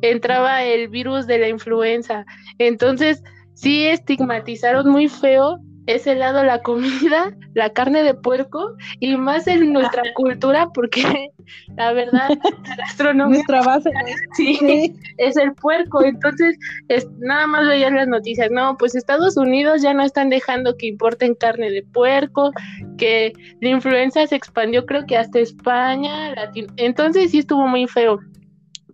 entraba 0.00 0.64
el 0.64 0.88
virus 0.88 1.26
de 1.26 1.38
la 1.38 1.48
influenza. 1.48 2.24
Entonces, 2.56 3.22
sí 3.52 3.84
estigmatizaron 3.84 4.88
muy 4.88 5.08
feo 5.08 5.58
ese 5.86 6.14
lado 6.14 6.44
la 6.44 6.62
comida, 6.62 7.34
la 7.54 7.70
carne 7.70 8.02
de 8.02 8.14
puerco 8.14 8.76
y 9.00 9.16
más 9.16 9.46
en 9.46 9.72
nuestra 9.72 10.02
cultura 10.14 10.68
porque 10.72 11.30
la 11.76 11.92
verdad 11.92 12.30
la 12.66 12.76
gastronomía 12.76 13.36
nuestra 13.36 13.62
base. 13.62 13.90
Sí, 14.36 14.94
es 15.18 15.36
el 15.36 15.54
puerco. 15.54 16.04
Entonces 16.04 16.56
es, 16.88 17.08
nada 17.18 17.46
más 17.46 17.66
veían 17.66 17.96
las 17.96 18.08
noticias 18.08 18.50
no 18.50 18.76
pues 18.76 18.94
Estados 18.94 19.36
Unidos 19.36 19.82
ya 19.82 19.92
no 19.94 20.02
están 20.02 20.30
dejando 20.30 20.76
que 20.76 20.86
importen 20.86 21.34
carne 21.34 21.70
de 21.70 21.82
puerco 21.82 22.52
que 22.96 23.32
la 23.60 23.70
influenza 23.70 24.26
se 24.26 24.36
expandió 24.36 24.86
creo 24.86 25.06
que 25.06 25.16
hasta 25.16 25.38
España 25.38 26.34
entonces 26.76 27.30
sí 27.30 27.40
estuvo 27.40 27.66
muy 27.66 27.86
feo. 27.86 28.20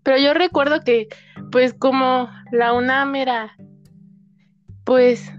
Pero 0.03 0.19
yo 0.19 0.35
recuerdo 0.35 0.81
que 0.81 1.09
pues 1.51 1.75
como 1.75 2.31
la 2.51 2.73
UNAM 2.73 3.15
era 3.15 3.55
pues 4.85 5.31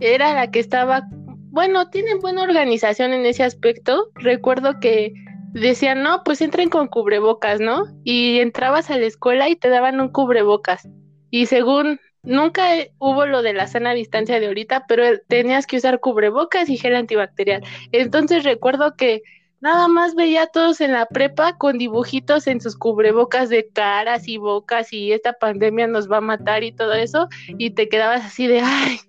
era 0.00 0.34
la 0.34 0.50
que 0.50 0.60
estaba, 0.60 1.06
bueno, 1.50 1.90
tienen 1.90 2.18
buena 2.18 2.42
organización 2.42 3.12
en 3.12 3.26
ese 3.26 3.44
aspecto. 3.44 4.10
Recuerdo 4.14 4.80
que 4.80 5.12
decían, 5.52 6.02
no, 6.02 6.22
pues 6.24 6.40
entren 6.40 6.68
con 6.68 6.88
cubrebocas, 6.88 7.60
¿no? 7.60 7.86
Y 8.04 8.40
entrabas 8.40 8.90
a 8.90 8.98
la 8.98 9.06
escuela 9.06 9.48
y 9.48 9.56
te 9.56 9.68
daban 9.68 10.00
un 10.00 10.10
cubrebocas. 10.10 10.88
Y 11.30 11.46
según, 11.46 12.00
nunca 12.22 12.68
hubo 12.98 13.26
lo 13.26 13.42
de 13.42 13.52
la 13.52 13.66
sana 13.66 13.92
distancia 13.92 14.40
de 14.40 14.46
ahorita, 14.46 14.84
pero 14.88 15.04
tenías 15.28 15.66
que 15.66 15.76
usar 15.76 16.00
cubrebocas 16.00 16.68
y 16.68 16.76
gel 16.76 16.96
antibacterial. 16.96 17.62
Entonces 17.92 18.44
recuerdo 18.44 18.96
que 18.96 19.22
nada 19.60 19.88
más 19.88 20.14
veía 20.14 20.44
a 20.44 20.46
todos 20.46 20.80
en 20.80 20.92
la 20.92 21.06
prepa 21.06 21.56
con 21.58 21.78
dibujitos 21.78 22.46
en 22.46 22.60
sus 22.60 22.76
cubrebocas 22.76 23.48
de 23.48 23.68
caras 23.68 24.26
y 24.26 24.38
bocas 24.38 24.92
y 24.92 25.12
esta 25.12 25.34
pandemia 25.34 25.86
nos 25.86 26.10
va 26.10 26.18
a 26.18 26.22
matar 26.22 26.64
y 26.64 26.72
todo 26.72 26.94
eso, 26.94 27.28
y 27.58 27.70
te 27.70 27.88
quedabas 27.88 28.24
así 28.24 28.46
de, 28.46 28.60
ay, 28.60 29.00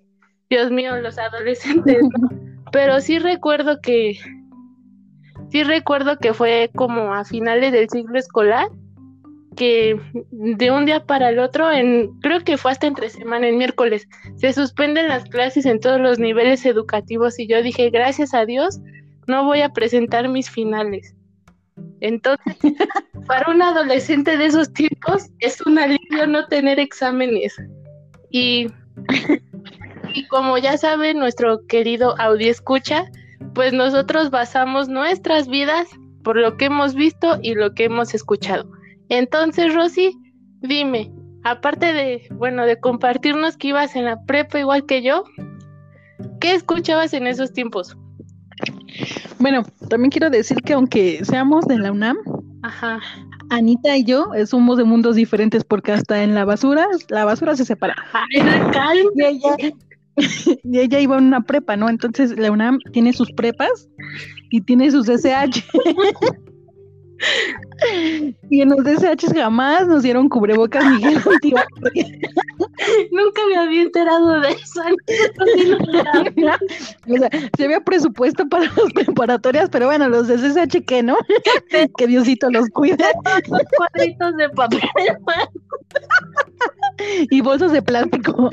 Dios 0.52 0.70
mío, 0.70 0.94
los 1.00 1.16
adolescentes, 1.16 1.96
Pero 2.72 3.00
sí 3.00 3.18
recuerdo 3.18 3.80
que, 3.80 4.18
sí 5.50 5.62
recuerdo 5.62 6.18
que 6.18 6.34
fue 6.34 6.70
como 6.74 7.14
a 7.14 7.24
finales 7.24 7.72
del 7.72 7.88
siglo 7.88 8.18
escolar, 8.18 8.68
que 9.56 9.98
de 10.30 10.70
un 10.70 10.84
día 10.84 11.06
para 11.06 11.30
el 11.30 11.38
otro, 11.38 11.70
en, 11.70 12.12
creo 12.20 12.40
que 12.40 12.58
fue 12.58 12.70
hasta 12.70 12.86
entre 12.86 13.08
semana, 13.08 13.48
en 13.48 13.56
miércoles, 13.56 14.06
se 14.36 14.52
suspenden 14.52 15.08
las 15.08 15.24
clases 15.24 15.64
en 15.64 15.80
todos 15.80 15.98
los 15.98 16.18
niveles 16.18 16.66
educativos 16.66 17.38
y 17.38 17.46
yo 17.46 17.62
dije, 17.62 17.88
gracias 17.88 18.34
a 18.34 18.44
Dios, 18.44 18.78
no 19.26 19.46
voy 19.46 19.62
a 19.62 19.70
presentar 19.70 20.28
mis 20.28 20.50
finales. 20.50 21.14
Entonces, 22.00 22.58
para 23.26 23.50
un 23.50 23.62
adolescente 23.62 24.36
de 24.36 24.44
esos 24.44 24.70
tiempos, 24.74 25.30
es 25.38 25.62
un 25.62 25.78
alivio 25.78 26.26
no 26.26 26.46
tener 26.48 26.78
exámenes. 26.78 27.56
Y 28.30 28.66
y 30.14 30.26
como 30.26 30.58
ya 30.58 30.76
sabe 30.76 31.14
nuestro 31.14 31.66
querido 31.66 32.14
Audi 32.18 32.48
escucha, 32.48 33.04
pues 33.54 33.72
nosotros 33.72 34.30
basamos 34.30 34.88
nuestras 34.88 35.48
vidas 35.48 35.88
por 36.22 36.36
lo 36.36 36.56
que 36.56 36.66
hemos 36.66 36.94
visto 36.94 37.38
y 37.42 37.54
lo 37.54 37.74
que 37.74 37.84
hemos 37.84 38.14
escuchado. 38.14 38.70
Entonces, 39.08 39.74
Rosy, 39.74 40.16
dime, 40.60 41.12
aparte 41.44 41.92
de, 41.92 42.26
bueno, 42.32 42.64
de 42.64 42.78
compartirnos 42.78 43.56
que 43.56 43.68
ibas 43.68 43.96
en 43.96 44.04
la 44.04 44.24
prepa 44.24 44.58
igual 44.58 44.86
que 44.86 45.02
yo, 45.02 45.24
¿qué 46.40 46.54
escuchabas 46.54 47.12
en 47.12 47.26
esos 47.26 47.52
tiempos? 47.52 47.96
Bueno, 49.38 49.64
también 49.88 50.10
quiero 50.10 50.30
decir 50.30 50.58
que 50.62 50.74
aunque 50.74 51.24
seamos 51.24 51.66
de 51.66 51.78
la 51.78 51.90
UNAM, 51.90 52.16
Ajá. 52.62 53.00
Anita 53.50 53.96
y 53.96 54.04
yo 54.04 54.32
eh, 54.34 54.46
somos 54.46 54.78
de 54.78 54.84
mundos 54.84 55.16
diferentes 55.16 55.64
porque 55.64 55.92
hasta 55.92 56.22
en 56.22 56.34
la 56.34 56.44
basura, 56.44 56.86
la 57.08 57.24
basura 57.24 57.56
se 57.56 57.64
separa. 57.64 57.96
y 58.30 59.22
ella, 59.22 59.56
y 60.64 60.78
ella 60.78 61.00
iba 61.00 61.16
a 61.16 61.18
una 61.18 61.42
prepa, 61.42 61.76
¿no? 61.76 61.88
Entonces 61.88 62.38
la 62.38 62.50
UNAM 62.50 62.78
tiene 62.92 63.12
sus 63.12 63.30
prepas 63.32 63.88
y 64.50 64.60
tiene 64.60 64.90
sus 64.90 65.08
SH. 65.08 65.64
Y 68.50 68.60
en 68.60 68.68
los 68.68 68.84
DSH 68.84 69.32
jamás 69.34 69.86
nos 69.86 70.02
dieron 70.02 70.28
cubrebocas 70.28 70.84
ni 70.84 71.02
Nunca 73.12 73.40
me 73.48 73.56
había 73.56 73.82
enterado 73.82 74.40
de 74.40 74.50
eso. 74.50 74.82
o 77.08 77.16
sea, 77.16 77.30
se 77.56 77.64
había 77.64 77.80
presupuesto 77.80 78.48
para 78.48 78.64
las 78.66 78.92
preparatorias, 78.94 79.68
pero 79.70 79.86
bueno, 79.86 80.08
los 80.08 80.28
de 80.28 80.36
CSH 80.36 80.84
que 80.84 81.02
no. 81.02 81.16
que 81.96 82.06
Diosito 82.06 82.50
los 82.50 82.68
cuide. 82.70 83.04
Cuadritos 83.76 84.36
de 84.36 84.48
papel. 84.50 84.80
y 87.30 87.40
bolsas 87.40 87.72
de 87.72 87.82
plástico. 87.82 88.50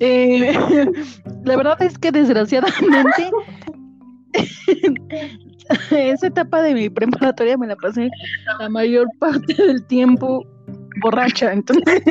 Eh, 0.00 0.52
la 1.44 1.56
verdad 1.56 1.80
es 1.82 1.98
que 1.98 2.10
desgraciadamente 2.10 3.30
esa 5.90 6.26
etapa 6.26 6.62
de 6.62 6.74
mi 6.74 6.88
preparatoria 6.88 7.56
me 7.56 7.66
la 7.66 7.76
pasé 7.76 8.10
la 8.58 8.68
mayor 8.68 9.08
parte 9.18 9.54
del 9.54 9.84
tiempo 9.86 10.44
borracha, 11.02 11.52
entonces 11.52 12.02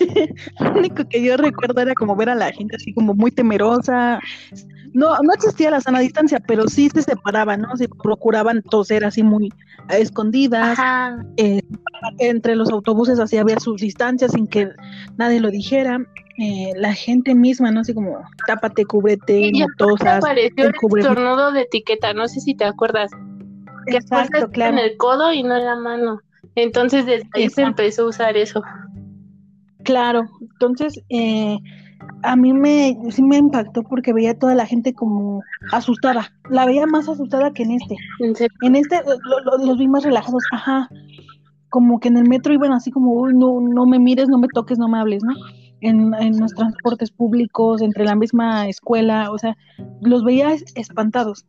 lo 0.60 0.72
único 0.72 1.04
que 1.08 1.22
yo 1.22 1.36
recuerdo 1.36 1.80
era 1.80 1.94
como 1.94 2.16
ver 2.16 2.30
a 2.30 2.34
la 2.34 2.52
gente 2.52 2.76
así 2.76 2.92
como 2.92 3.14
muy 3.14 3.30
temerosa. 3.30 4.20
No, 4.94 5.16
no 5.22 5.32
existía 5.32 5.70
la 5.70 5.80
sana 5.80 6.00
distancia, 6.00 6.38
pero 6.46 6.68
sí 6.68 6.90
se 6.90 7.02
separaban, 7.02 7.62
¿no? 7.62 7.76
Se 7.76 7.88
procuraban 7.88 8.62
toser 8.62 9.04
así 9.04 9.22
muy 9.22 9.50
escondidas. 9.88 10.78
Eh, 11.36 11.62
entre 12.18 12.56
los 12.56 12.70
autobuses 12.70 13.18
así 13.18 13.38
había 13.38 13.58
sus 13.58 13.80
distancias 13.80 14.32
sin 14.32 14.46
que 14.46 14.68
nadie 15.16 15.40
lo 15.40 15.50
dijera. 15.50 15.98
Eh, 16.38 16.72
la 16.76 16.94
gente 16.94 17.34
misma, 17.34 17.70
¿no? 17.70 17.80
Así 17.80 17.94
como, 17.94 18.18
tápate, 18.46 18.84
cúbrete, 18.84 19.50
no 19.52 19.66
tosas. 19.76 20.18
apareció 20.18 20.66
el, 20.66 20.74
el 20.98 21.54
de 21.54 21.60
etiqueta, 21.60 22.12
no 22.14 22.26
sé 22.26 22.40
si 22.40 22.54
te 22.54 22.64
acuerdas. 22.64 23.10
Que 23.86 23.96
Exacto, 23.96 24.50
claro. 24.50 24.72
en 24.72 24.78
el 24.78 24.96
codo 24.96 25.32
y 25.32 25.42
no 25.42 25.56
en 25.56 25.64
la 25.64 25.76
mano. 25.76 26.20
Entonces 26.54 27.06
desde 27.06 27.28
ahí 27.34 27.48
se 27.48 27.62
empezó 27.62 28.02
a 28.02 28.06
usar 28.06 28.36
eso. 28.36 28.62
Claro, 29.84 30.28
entonces 30.40 31.00
eh, 31.08 31.58
a 32.22 32.36
mí 32.36 32.52
me 32.52 32.96
sí 33.10 33.22
me 33.22 33.36
impactó 33.36 33.82
porque 33.82 34.12
veía 34.12 34.32
a 34.32 34.38
toda 34.38 34.54
la 34.54 34.66
gente 34.66 34.94
como 34.94 35.42
asustada. 35.72 36.32
La 36.50 36.66
veía 36.66 36.86
más 36.86 37.08
asustada 37.08 37.52
que 37.52 37.62
en 37.62 37.72
este. 37.72 37.96
¿En, 38.62 38.76
este 38.76 39.00
los 39.64 39.78
vi 39.78 39.88
más 39.88 40.04
relajados, 40.04 40.44
ajá. 40.52 40.88
Como 41.68 42.00
que 42.00 42.08
en 42.08 42.18
el 42.18 42.28
metro 42.28 42.52
iban 42.52 42.72
así 42.72 42.90
como, 42.90 43.12
Uy, 43.12 43.34
no, 43.34 43.60
no 43.60 43.86
me 43.86 43.98
mires, 43.98 44.28
no 44.28 44.38
me 44.38 44.48
toques, 44.48 44.78
no 44.78 44.88
me 44.88 44.98
hables, 44.98 45.22
¿no? 45.24 45.34
En, 45.80 46.14
en 46.14 46.38
los 46.38 46.52
transportes 46.54 47.10
públicos, 47.10 47.82
entre 47.82 48.04
la 48.04 48.14
misma 48.14 48.68
escuela, 48.68 49.32
o 49.32 49.38
sea, 49.38 49.56
los 50.00 50.22
veía 50.22 50.54
espantados. 50.74 51.44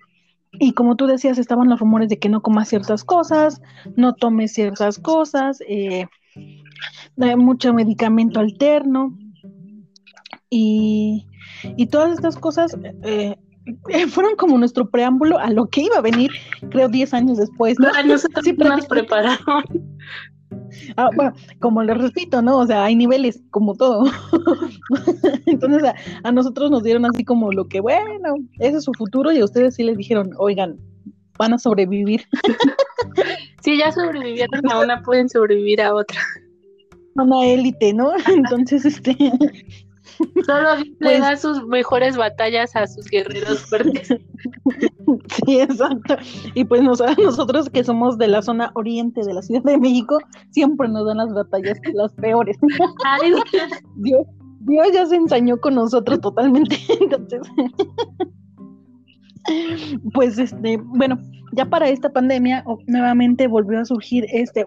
Y 0.54 0.74
como 0.74 0.96
tú 0.96 1.08
decías, 1.08 1.38
estaban 1.38 1.70
los 1.70 1.80
rumores 1.80 2.10
de 2.10 2.20
que 2.20 2.30
no 2.30 2.42
comas 2.42 2.70
ciertas 2.70 3.04
cosas, 3.04 3.62
no 3.96 4.14
tomes 4.14 4.54
ciertas 4.54 5.00
cosas, 5.00 5.60
eh, 5.68 6.06
mucho 7.38 7.74
medicamento 7.74 8.40
alterno. 8.40 9.18
Y, 10.50 11.28
y 11.78 11.88
todas 11.88 12.14
estas 12.14 12.36
cosas 12.38 12.78
eh, 13.04 14.08
fueron 14.08 14.36
como 14.36 14.58
nuestro 14.58 14.90
preámbulo 14.90 15.38
a 15.40 15.50
lo 15.50 15.68
que 15.68 15.82
iba 15.82 15.98
a 15.98 16.02
venir, 16.02 16.32
creo, 16.70 16.88
10 16.88 17.14
años 17.14 17.38
después. 17.38 17.78
¿no? 17.80 17.90
nosotros 18.04 18.44
sí, 18.44 18.54
nos 18.54 18.86
prepararon. 18.88 19.64
Ah, 20.98 21.10
bueno, 21.16 21.34
como 21.60 21.84
les 21.84 21.98
repito, 21.98 22.42
¿no? 22.42 22.58
O 22.60 22.68
sea, 22.68 22.84
hay 22.84 22.96
niveles, 22.96 23.42
como 23.50 23.76
todo. 23.76 24.06
Entonces, 25.46 25.92
a, 26.24 26.32
nosotros 26.32 26.70
nos 26.70 26.84
dieron 26.84 27.06
así 27.06 27.24
como 27.24 27.52
lo 27.52 27.68
que, 27.68 27.80
bueno, 27.80 28.36
ese 28.60 28.78
es 28.78 28.84
su 28.84 28.94
futuro, 28.94 29.32
y 29.32 29.40
a 29.40 29.46
ustedes 29.46 29.76
sí 29.76 29.84
les 29.84 29.98
dijeron, 29.98 30.32
oigan, 30.38 30.78
van 31.38 31.54
a 31.54 31.58
sobrevivir. 31.58 32.26
si 33.64 33.78
ya 33.78 33.92
sobrevivieron 33.92 34.70
a 34.70 34.80
una, 34.80 35.02
pueden 35.02 35.30
sobrevivir 35.30 35.82
a 35.82 35.94
otra. 35.94 36.20
Una 37.16 37.46
élite, 37.46 37.94
¿no? 37.94 38.12
Entonces, 38.28 38.86
este. 38.86 39.16
Solo 40.46 40.76
le 40.78 40.96
pues 41.00 41.22
da 41.22 41.36
sus 41.38 41.66
mejores 41.68 42.18
batallas 42.18 42.76
a 42.76 42.86
sus 42.88 43.06
guerreros 43.08 43.60
fuertes. 43.66 44.10
Sí, 45.46 45.60
exacto. 45.60 46.16
Y 46.56 46.64
pues 46.66 46.82
nosotros 46.82 47.70
que 47.70 47.84
somos 47.84 48.18
de 48.18 48.28
la 48.28 48.42
zona 48.42 48.72
oriente 48.76 49.22
de 49.22 49.34
la 49.34 49.42
Ciudad 49.42 49.62
de 49.64 49.78
México, 49.78 50.18
siempre 50.52 50.88
nos 50.88 51.06
dan 51.06 51.18
las 51.18 51.34
batallas 51.34 51.78
las 51.94 52.14
peores. 52.14 52.58
Dios, 53.98 54.26
Dios 54.62 54.88
ya 54.94 55.06
se 55.06 55.16
ensañó 55.16 55.60
con 55.60 55.76
nosotros 55.76 56.22
totalmente. 56.22 56.78
Entonces, 57.00 57.42
pues 60.14 60.38
este, 60.40 60.78
bueno, 60.78 61.20
ya 61.52 61.66
para 61.66 61.90
esta 61.90 62.12
pandemia 62.12 62.64
nuevamente 62.88 63.48
volvió 63.48 63.80
a 63.80 63.86
surgir 63.86 64.26
este 64.32 64.66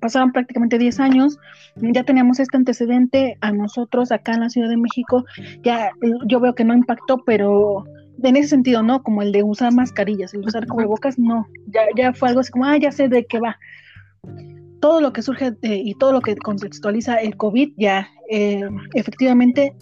pasaron 0.00 0.32
prácticamente 0.32 0.78
10 0.78 1.00
años, 1.00 1.38
ya 1.76 2.04
teníamos 2.04 2.40
este 2.40 2.56
antecedente 2.56 3.36
a 3.40 3.52
nosotros 3.52 4.12
acá 4.12 4.34
en 4.34 4.40
la 4.40 4.50
Ciudad 4.50 4.68
de 4.68 4.76
México, 4.76 5.24
ya 5.62 5.90
yo 6.26 6.40
veo 6.40 6.54
que 6.54 6.64
no 6.64 6.74
impactó, 6.74 7.22
pero 7.24 7.84
en 8.22 8.36
ese 8.36 8.48
sentido, 8.48 8.82
¿no? 8.82 9.02
Como 9.02 9.22
el 9.22 9.32
de 9.32 9.42
usar 9.42 9.72
mascarillas, 9.72 10.34
el 10.34 10.40
usar 10.40 10.66
cubrebocas, 10.66 11.18
no, 11.18 11.46
ya, 11.66 11.82
ya 11.96 12.12
fue 12.12 12.28
algo 12.28 12.40
así 12.40 12.50
como, 12.52 12.66
ah, 12.66 12.76
ya 12.76 12.92
sé 12.92 13.08
de 13.08 13.24
qué 13.26 13.40
va. 13.40 13.58
Todo 14.80 15.00
lo 15.00 15.12
que 15.12 15.22
surge 15.22 15.56
y 15.62 15.94
todo 15.94 16.12
lo 16.12 16.20
que 16.20 16.36
contextualiza 16.36 17.16
el 17.16 17.36
COVID 17.36 17.72
ya 17.76 18.08
eh, 18.30 18.68
efectivamente 18.94 19.74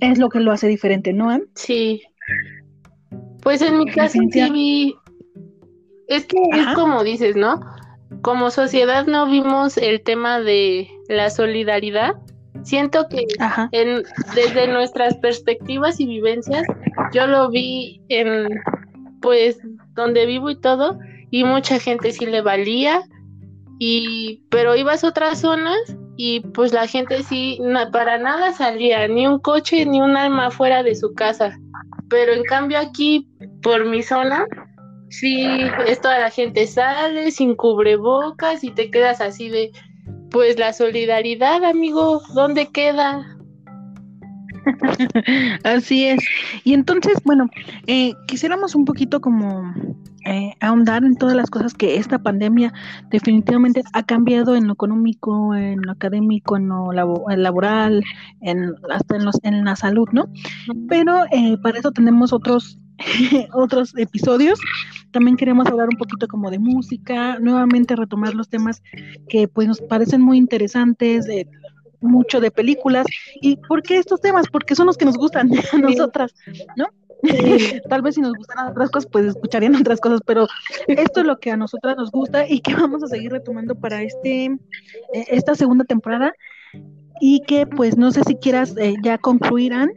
es 0.00 0.18
lo 0.18 0.28
que 0.28 0.40
lo 0.40 0.52
hace 0.52 0.66
diferente, 0.66 1.12
¿no? 1.12 1.38
Sí. 1.54 2.02
Pues 3.42 3.62
en 3.62 3.78
mi 3.78 3.86
caso 3.86 4.18
sí 4.30 4.94
es 6.08 6.26
que 6.26 6.36
es 6.52 6.66
como 6.74 7.02
dices, 7.02 7.36
¿no? 7.36 7.60
Como 8.22 8.50
sociedad 8.50 9.06
no 9.06 9.26
vimos 9.26 9.76
el 9.76 10.02
tema 10.02 10.40
de 10.40 10.88
la 11.08 11.30
solidaridad. 11.30 12.14
Siento 12.62 13.08
que 13.08 13.26
en, 13.72 14.04
desde 14.34 14.68
nuestras 14.68 15.16
perspectivas 15.16 16.00
y 16.00 16.06
vivencias, 16.06 16.66
yo 17.12 17.26
lo 17.26 17.50
vi 17.50 18.00
en, 18.08 18.48
pues, 19.20 19.58
donde 19.94 20.24
vivo 20.24 20.50
y 20.50 20.60
todo, 20.60 20.98
y 21.30 21.44
mucha 21.44 21.78
gente 21.78 22.12
sí 22.12 22.26
le 22.26 22.40
valía, 22.40 23.02
y, 23.78 24.42
pero 24.50 24.76
ibas 24.76 25.04
a 25.04 25.08
otras 25.08 25.40
zonas 25.40 25.76
y 26.16 26.40
pues 26.40 26.72
la 26.72 26.86
gente 26.86 27.22
sí, 27.22 27.58
para 27.92 28.18
nada 28.18 28.52
salía, 28.52 29.08
ni 29.08 29.26
un 29.26 29.40
coche, 29.40 29.84
ni 29.84 30.00
un 30.00 30.16
alma 30.16 30.50
fuera 30.50 30.82
de 30.82 30.94
su 30.94 31.12
casa. 31.14 31.58
Pero 32.08 32.32
en 32.32 32.44
cambio 32.44 32.78
aquí, 32.78 33.28
por 33.62 33.84
mi 33.84 34.02
zona, 34.02 34.46
Sí, 35.20 35.46
es 35.86 36.00
toda 36.00 36.18
la 36.18 36.30
gente 36.30 36.66
sale 36.66 37.30
sin 37.30 37.54
cubrebocas 37.54 38.64
y 38.64 38.70
te 38.72 38.90
quedas 38.90 39.20
así 39.20 39.48
de, 39.48 39.70
pues 40.30 40.58
la 40.58 40.72
solidaridad, 40.72 41.62
amigo, 41.62 42.20
¿dónde 42.34 42.66
queda? 42.72 43.24
Así 45.62 46.06
es. 46.06 46.20
Y 46.64 46.74
entonces, 46.74 47.18
bueno, 47.24 47.48
eh, 47.86 48.14
quisiéramos 48.26 48.74
un 48.74 48.84
poquito 48.84 49.20
como 49.20 49.72
eh, 50.24 50.54
ahondar 50.58 51.04
en 51.04 51.14
todas 51.14 51.36
las 51.36 51.48
cosas 51.48 51.74
que 51.74 51.96
esta 51.96 52.18
pandemia 52.18 52.72
definitivamente 53.10 53.82
ha 53.92 54.02
cambiado 54.02 54.56
en 54.56 54.66
lo 54.66 54.72
económico, 54.72 55.54
en 55.54 55.82
lo 55.82 55.92
académico, 55.92 56.56
en 56.56 56.68
lo 56.70 56.90
laboral, 56.92 58.02
en, 58.40 58.74
hasta 58.90 59.14
en, 59.14 59.24
los, 59.26 59.38
en 59.44 59.64
la 59.64 59.76
salud, 59.76 60.08
¿no? 60.10 60.26
Pero 60.88 61.24
eh, 61.30 61.56
para 61.62 61.78
eso 61.78 61.92
tenemos 61.92 62.32
otros 62.32 62.80
otros 63.52 63.92
episodios. 63.96 64.60
También 65.10 65.36
queremos 65.36 65.66
hablar 65.66 65.88
un 65.90 65.98
poquito 65.98 66.26
como 66.26 66.50
de 66.50 66.58
música, 66.58 67.38
nuevamente 67.38 67.96
retomar 67.96 68.34
los 68.34 68.48
temas 68.48 68.82
que 69.28 69.48
pues 69.48 69.68
nos 69.68 69.80
parecen 69.80 70.20
muy 70.20 70.38
interesantes, 70.38 71.24
de, 71.26 71.48
mucho 72.00 72.40
de 72.40 72.50
películas. 72.50 73.06
¿Y 73.40 73.56
por 73.56 73.82
qué 73.82 73.98
estos 73.98 74.20
temas? 74.20 74.46
Porque 74.50 74.74
son 74.74 74.86
los 74.86 74.96
que 74.96 75.04
nos 75.04 75.16
gustan 75.16 75.50
a 75.72 75.78
nosotras, 75.78 76.34
¿no? 76.76 76.86
Tal 77.88 78.02
vez 78.02 78.16
si 78.16 78.20
nos 78.20 78.34
gustaran 78.34 78.68
otras 78.68 78.90
cosas, 78.90 79.08
pues 79.10 79.26
escucharían 79.26 79.74
otras 79.76 80.00
cosas, 80.00 80.20
pero 80.26 80.46
esto 80.88 81.20
es 81.20 81.26
lo 81.26 81.38
que 81.38 81.50
a 81.50 81.56
nosotras 81.56 81.96
nos 81.96 82.10
gusta 82.10 82.46
y 82.48 82.60
que 82.60 82.74
vamos 82.74 83.02
a 83.02 83.08
seguir 83.08 83.32
retomando 83.32 83.74
para 83.74 84.02
este 84.02 84.44
eh, 84.44 84.58
esta 85.28 85.54
segunda 85.54 85.84
temporada 85.84 86.34
y 87.26 87.40
que 87.40 87.66
pues 87.66 87.96
no 87.96 88.12
sé 88.12 88.22
si 88.26 88.34
quieras 88.34 88.76
eh, 88.76 88.96
ya 89.02 89.16
concluirán 89.16 89.92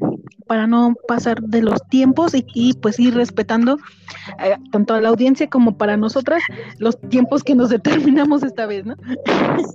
para 0.47 0.65
no 0.65 0.95
pasar 1.09 1.41
de 1.41 1.61
los 1.61 1.85
tiempos 1.89 2.31
y, 2.33 2.73
pues 2.75 2.97
ir 3.01 3.15
respetando 3.15 3.79
eh, 4.41 4.55
tanto 4.71 4.93
a 4.93 5.01
la 5.01 5.09
audiencia 5.09 5.49
como 5.49 5.77
para 5.77 5.97
nosotras 5.97 6.41
los 6.77 6.97
tiempos 7.09 7.43
que 7.43 7.53
nos 7.53 7.69
determinamos 7.69 8.43
esta 8.43 8.65
vez, 8.65 8.85
¿no? 8.85 8.95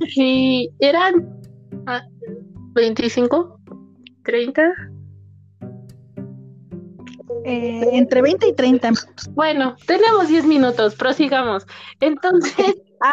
Sí, 0.08 0.70
eran 0.78 1.28
25, 2.72 3.60
30. 4.24 4.62
eh, 7.44 7.88
entre 7.92 8.22
20 8.22 8.48
y 8.48 8.54
30 8.54 8.92
Bueno, 9.32 9.76
tenemos 9.86 10.28
10 10.28 10.46
minutos, 10.46 10.94
prosigamos. 10.94 11.66
Entonces, 12.00 12.76
ah, 13.02 13.12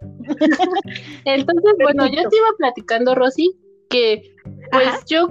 entonces, 1.24 1.72
bueno, 1.80 2.06
yo 2.06 2.28
te 2.28 2.36
iba 2.36 2.48
platicando, 2.58 3.14
Rosy, 3.14 3.56
que 3.88 4.34
pues 4.70 5.04
yo, 5.06 5.28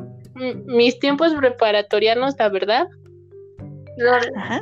mis 0.65 0.99
tiempos 0.99 1.33
preparatorianos, 1.33 2.35
la 2.37 2.49
verdad, 2.49 2.87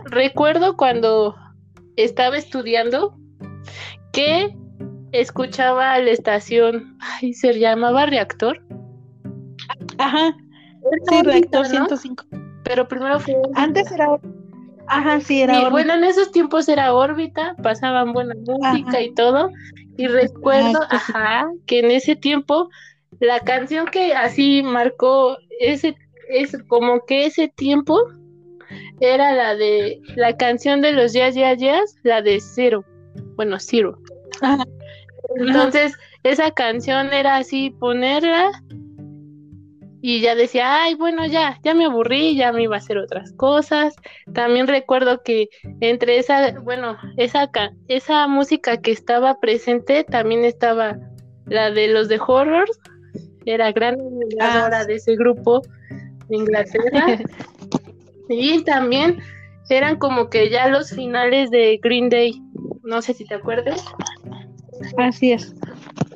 recuerdo 0.06 0.75
cuando 0.77 1.36
estaba 1.95 2.38
estudiando 2.38 3.17
que 4.12 4.56
escuchaba 5.12 5.97
la 5.99 6.12
estación, 6.12 6.97
ay, 6.99 7.34
se 7.34 7.60
llamaba 7.60 8.06
Reactor. 8.06 8.62
Ajá. 9.97 10.36
Sí, 11.10 11.21
Reactor 11.23 11.65
105. 11.65 12.25
Pero 12.63 12.88
primero 12.88 13.19
fue. 13.19 13.36
Antes 13.56 13.91
era. 13.91 14.08
Ajá, 14.88 15.21
sí, 15.21 15.41
era. 15.41 15.69
bueno, 15.69 15.93
en 15.93 16.03
esos 16.03 16.32
tiempos 16.32 16.67
era 16.67 16.93
órbita, 16.93 17.56
pasaban 17.63 18.12
buena 18.12 18.36
música 18.36 19.01
y 19.01 19.13
todo. 19.13 19.49
Y 19.97 20.08
recuerdo, 20.08 20.79
ajá, 20.89 21.47
que 21.65 21.79
en 21.79 21.91
ese 21.91 22.15
tiempo 22.15 22.69
la 23.19 23.39
canción 23.41 23.86
que 23.88 24.13
así 24.13 24.63
marcó 24.63 25.38
ese, 25.60 25.95
es 26.30 26.58
como 26.67 27.06
que 27.06 27.26
ese 27.26 27.47
tiempo 27.47 27.97
era 28.99 29.34
la 29.34 29.56
de 29.56 30.02
la 30.15 30.36
canción 30.38 30.82
de 30.82 30.93
los 30.93 31.13
Jazz 31.13 31.36
Jazz 31.36 31.60
Jazz, 31.60 31.95
la 32.04 32.21
de 32.21 32.39
Zero. 32.39 32.84
Bueno, 33.36 33.60
Zero. 33.60 33.97
Entonces, 35.36 35.93
esa 36.23 36.52
canción 36.52 37.13
era 37.13 37.38
así, 37.38 37.71
ponerla 37.71 38.52
y 40.06 40.19
ya 40.19 40.36
decía, 40.36 40.84
ay, 40.84 40.95
bueno, 40.95 41.26
ya, 41.28 41.60
ya 41.63 41.73
me 41.73 41.86
aburrí, 41.86 42.36
ya 42.36 42.52
me 42.52 42.63
iba 42.63 42.76
a 42.76 42.80
hacer 42.80 42.97
otras 42.97 43.32
cosas. 43.38 43.95
También 44.34 44.67
recuerdo 44.67 45.23
que 45.23 45.47
entre 45.80 46.17
esa, 46.17 46.60
bueno, 46.60 46.97
esa, 47.15 47.49
esa 47.88 48.28
música 48.28 48.82
que 48.82 48.91
estaba 48.91 49.39
presente, 49.39 50.04
también 50.04 50.43
estaba 50.43 50.97
la 51.45 51.71
de 51.71 51.88
los 51.88 52.10
de 52.10 52.19
Horrors, 52.19 52.78
era 53.45 53.71
gran 53.71 53.99
admiradora 53.99 54.79
ah, 54.79 54.86
de 54.86 54.95
ese 54.95 55.15
grupo 55.15 55.62
de 56.29 56.36
Inglaterra. 56.36 57.19
y 58.29 58.63
también 58.63 59.19
eran 59.69 59.97
como 59.97 60.29
que 60.29 60.49
ya 60.49 60.67
los 60.67 60.91
finales 60.91 61.49
de 61.51 61.79
Green 61.82 62.10
Day, 62.10 62.41
no 62.84 63.01
sé 63.01 63.13
si 63.13 63.25
te 63.25 63.36
acuerdas. 63.36 63.84
Así 64.97 65.32
es. 65.32 65.53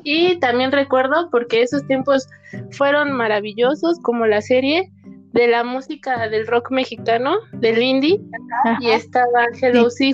Y 0.03 0.37
también 0.39 0.71
recuerdo, 0.71 1.29
porque 1.31 1.61
esos 1.61 1.85
tiempos 1.87 2.27
fueron 2.71 3.11
maravillosos, 3.11 3.99
como 4.01 4.25
la 4.25 4.41
serie 4.41 4.91
de 5.33 5.47
la 5.47 5.63
música 5.63 6.29
del 6.29 6.47
rock 6.47 6.71
mexicano, 6.71 7.35
del 7.53 7.81
indie, 7.81 8.19
y 8.79 8.89
estaba 8.89 9.47
Hello 9.61 9.89
sí. 9.89 10.11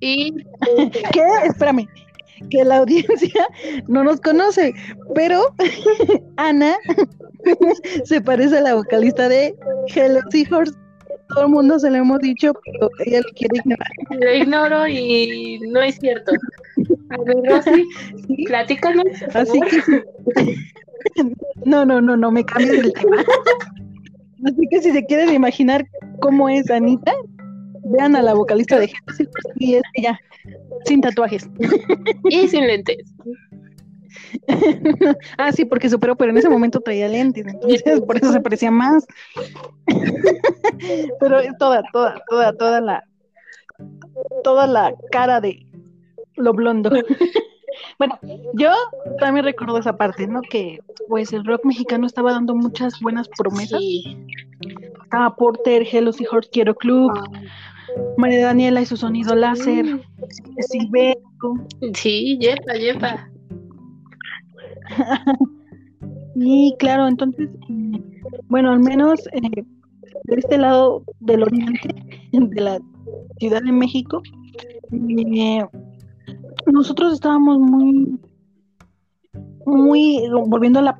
Y. 0.00 0.34
¿Qué? 1.12 1.24
Espérame. 1.46 1.88
Que 2.50 2.64
la 2.64 2.78
audiencia 2.78 3.46
no 3.88 4.04
nos 4.04 4.20
conoce, 4.20 4.74
pero 5.14 5.54
Ana 6.36 6.76
se 8.04 8.20
parece 8.20 8.58
a 8.58 8.62
la 8.62 8.74
vocalista 8.74 9.28
de 9.28 9.54
Hello 9.94 10.20
Seahorse 10.30 10.74
todo 11.34 11.44
el 11.44 11.50
mundo 11.50 11.78
se 11.78 11.90
lo 11.90 11.96
hemos 11.96 12.20
dicho, 12.20 12.52
pero 12.64 12.90
ella 13.06 13.20
lo 13.20 13.32
quiere 13.34 13.58
ignorar. 13.58 13.88
Lo 14.10 14.34
ignoro 14.34 14.86
y 14.86 15.60
no 15.68 15.80
es 15.80 15.96
cierto. 15.96 16.32
A 17.10 17.16
ver, 17.24 17.36
Rosy, 17.48 17.84
platícanos. 18.46 19.04
Así 19.34 19.60
que 19.60 20.54
No, 21.64 21.84
no, 21.84 22.00
no, 22.00 22.16
no 22.16 22.30
me 22.30 22.44
cambies 22.44 22.84
el 22.84 22.92
tema. 22.92 23.24
Así 24.44 24.68
que 24.70 24.82
si 24.82 24.92
se 24.92 25.04
quieren 25.06 25.32
imaginar 25.32 25.86
cómo 26.20 26.48
es 26.48 26.70
Anita, 26.70 27.12
vean 27.92 28.16
a 28.16 28.22
la 28.22 28.34
vocalista 28.34 28.78
de 28.78 28.88
Genesis 28.88 29.28
y 29.56 29.74
es 29.74 29.82
ella, 29.94 30.20
sin 30.84 31.00
tatuajes. 31.00 31.48
Y 32.24 32.48
sin 32.48 32.66
lentes. 32.66 33.14
ah, 35.38 35.52
sí, 35.52 35.64
porque 35.64 35.88
superó, 35.88 36.16
pero 36.16 36.30
en 36.30 36.38
ese 36.38 36.48
momento 36.48 36.80
traía 36.80 37.08
lentes, 37.08 37.46
entonces 37.46 38.00
por 38.00 38.16
eso 38.16 38.32
se 38.32 38.40
parecía 38.40 38.70
más. 38.70 39.06
pero 41.20 41.40
es 41.40 41.56
toda, 41.58 41.82
toda, 41.92 42.22
toda, 42.28 42.52
toda 42.54 42.80
la, 42.80 43.04
toda 44.42 44.66
la 44.66 44.94
cara 45.10 45.40
de 45.40 45.66
lo 46.36 46.52
blondo. 46.52 46.90
bueno, 47.98 48.18
yo 48.54 48.72
también 49.18 49.44
recuerdo 49.44 49.78
esa 49.78 49.96
parte, 49.96 50.26
¿no? 50.26 50.40
Que 50.42 50.80
pues 51.08 51.32
el 51.32 51.44
rock 51.44 51.64
mexicano 51.64 52.06
estaba 52.06 52.32
dando 52.32 52.54
muchas 52.54 53.00
buenas 53.00 53.28
promesas. 53.28 53.80
Estaba 55.02 55.34
Porter, 55.36 55.86
Hello 55.90 56.12
Seahorse 56.12 56.50
Quiero 56.50 56.74
Club. 56.74 57.12
María 58.16 58.46
Daniela 58.46 58.80
y 58.82 58.86
su 58.86 58.96
sonido 58.96 59.34
láser, 59.34 59.84
mm. 59.84 60.00
Sí, 61.94 62.38
yepa, 62.38 62.74
yepa. 62.74 63.28
y 66.36 66.74
claro, 66.78 67.08
entonces, 67.08 67.50
bueno, 68.48 68.72
al 68.72 68.80
menos 68.80 69.20
eh, 69.32 69.64
de 70.24 70.36
este 70.36 70.58
lado 70.58 71.02
del 71.20 71.42
oriente, 71.42 71.88
de 72.32 72.60
la 72.60 72.78
Ciudad 73.38 73.62
de 73.62 73.72
México, 73.72 74.22
eh, 74.92 75.64
nosotros 76.66 77.14
estábamos 77.14 77.58
muy, 77.58 78.18
muy, 79.66 80.28
volviendo 80.48 80.78
a 80.78 80.82
la, 80.82 80.96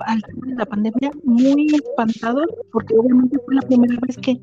la 0.56 0.66
pandemia, 0.66 1.10
muy 1.24 1.66
espantados, 1.74 2.46
porque 2.72 2.94
obviamente 2.96 3.38
fue 3.44 3.54
la 3.54 3.62
primera 3.62 3.96
vez 4.06 4.16
que 4.18 4.40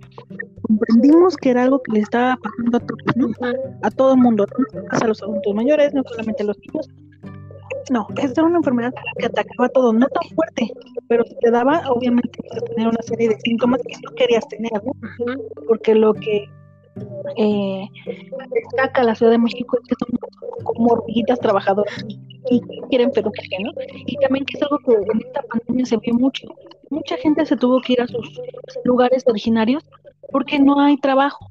comprendimos 0.62 1.36
que 1.38 1.52
era 1.52 1.64
algo 1.64 1.82
que 1.82 1.94
le 1.94 2.00
estaba 2.00 2.38
pasando 2.38 2.78
a 2.78 2.80
todos, 2.80 3.38
a 3.84 3.92
todo 3.92 4.14
el 4.14 4.20
mundo, 4.20 4.46
a 4.90 5.08
los 5.08 5.22
adultos 5.22 5.56
mayores, 5.56 5.94
no 5.94 6.04
solamente 6.04 6.44
a 6.44 6.48
los 6.48 6.58
niños, 6.60 6.90
no, 7.92 8.08
esta 8.18 8.42
era 8.42 8.48
una 8.48 8.58
enfermedad 8.58 8.94
que 9.18 9.26
atacaba 9.26 9.70
todo, 9.70 9.94
no 9.94 10.08
tan 10.08 10.30
fuerte, 10.36 10.72
pero 11.08 11.24
si 11.26 11.36
te 11.40 11.52
daba, 11.52 11.82
obviamente, 11.90 12.40
a 12.52 12.60
tener 12.62 12.88
una 12.88 13.02
serie 13.02 13.30
de 13.30 13.40
síntomas 13.40 13.82
que 13.82 13.96
no 14.04 14.12
querías 14.16 14.48
tener, 14.48 14.72
¿no? 14.84 14.94
Porque 15.68 15.96
lo 15.96 16.14
que 16.14 16.48
eh, 17.38 17.88
destaca 18.52 19.04
la 19.04 19.16
Ciudad 19.16 19.32
de 19.32 19.38
México 19.38 19.78
es 19.82 19.88
que 19.88 19.96
son 20.00 20.64
como 20.64 20.94
hormiguitas 20.94 21.40
trabajadoras 21.40 22.06
y 22.50 22.62
quieren 22.90 23.12
pedofilia, 23.12 23.60
¿no? 23.62 23.72
Y 24.06 24.16
también 24.18 24.46
que 24.46 24.58
es 24.58 24.64
algo 24.64 24.80
que 24.80 24.94
en 24.94 25.20
esta 25.26 25.42
pandemia 25.44 25.86
se 25.86 25.98
vio 25.98 26.14
mucho. 26.14 26.48
Mucha 26.90 27.18
gente 27.18 27.46
se 27.46 27.56
tuvo 27.56 27.82
que 27.82 27.94
ir 27.94 28.02
a 28.02 28.08
sus 28.08 28.42
lugares 28.84 29.24
originarios 29.28 29.84
porque 30.32 30.60
no 30.60 30.80
hay 30.80 30.98
trabajo. 30.98 31.50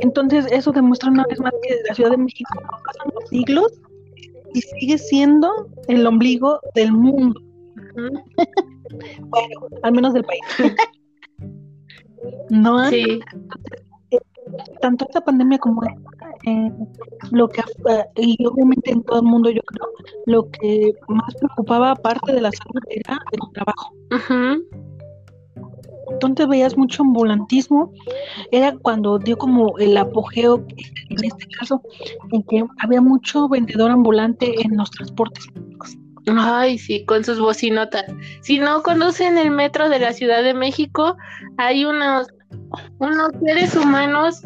Entonces, 0.00 0.46
eso 0.50 0.72
demuestra 0.72 1.10
una 1.10 1.24
vez 1.24 1.40
más 1.40 1.52
que 1.62 1.76
la 1.88 1.94
Ciudad 1.94 2.10
de 2.10 2.18
México 2.18 2.50
pasan 2.84 3.12
los 3.14 3.28
siglos 3.28 3.72
y 4.54 4.60
sigue 4.60 4.98
siendo 4.98 5.68
el 5.88 6.06
ombligo 6.06 6.60
del 6.74 6.92
mundo. 6.92 7.40
bueno, 9.20 9.60
al 9.82 9.92
menos 9.92 10.12
del 10.14 10.24
país. 10.24 10.40
no 12.50 12.88
sí. 12.88 13.20
tanto 14.80 15.04
esta 15.06 15.20
pandemia 15.20 15.58
como 15.58 15.82
eh, 15.84 16.72
lo 17.32 17.48
que 17.48 17.62
y 18.16 18.44
obviamente 18.46 18.92
en 18.92 19.02
todo 19.02 19.20
el 19.20 19.26
mundo 19.26 19.50
yo 19.50 19.62
creo 19.62 19.88
lo 20.26 20.50
que 20.50 20.92
más 21.08 21.34
preocupaba 21.34 21.92
aparte 21.92 22.32
de 22.32 22.40
la 22.40 22.50
salud 22.52 22.82
era 22.88 23.18
el 23.32 23.40
trabajo. 23.52 23.92
Entonces 26.08 26.46
veías 26.46 26.76
mucho 26.76 27.02
ambulantismo, 27.02 27.92
era 28.52 28.76
cuando 28.78 29.18
dio 29.18 29.36
como 29.36 29.76
el 29.78 29.96
apogeo, 29.96 30.64
en 31.10 31.24
este 31.24 31.46
caso, 31.58 31.82
en 32.30 32.44
que 32.44 32.64
había 32.78 33.00
mucho 33.00 33.48
vendedor 33.48 33.90
ambulante 33.90 34.54
en 34.62 34.76
los 34.76 34.88
transportes 34.92 35.48
Ay, 36.28 36.78
sí, 36.78 37.04
con 37.04 37.24
sus 37.24 37.38
bocinotas. 37.38 38.04
Si 38.40 38.58
no 38.58 38.82
conocen 38.82 39.38
el 39.38 39.50
metro 39.50 39.88
de 39.88 40.00
la 40.00 40.12
Ciudad 40.12 40.42
de 40.42 40.54
México, 40.54 41.16
hay 41.56 41.84
unos, 41.84 42.26
unos 42.98 43.30
seres 43.44 43.74
humanos 43.76 44.42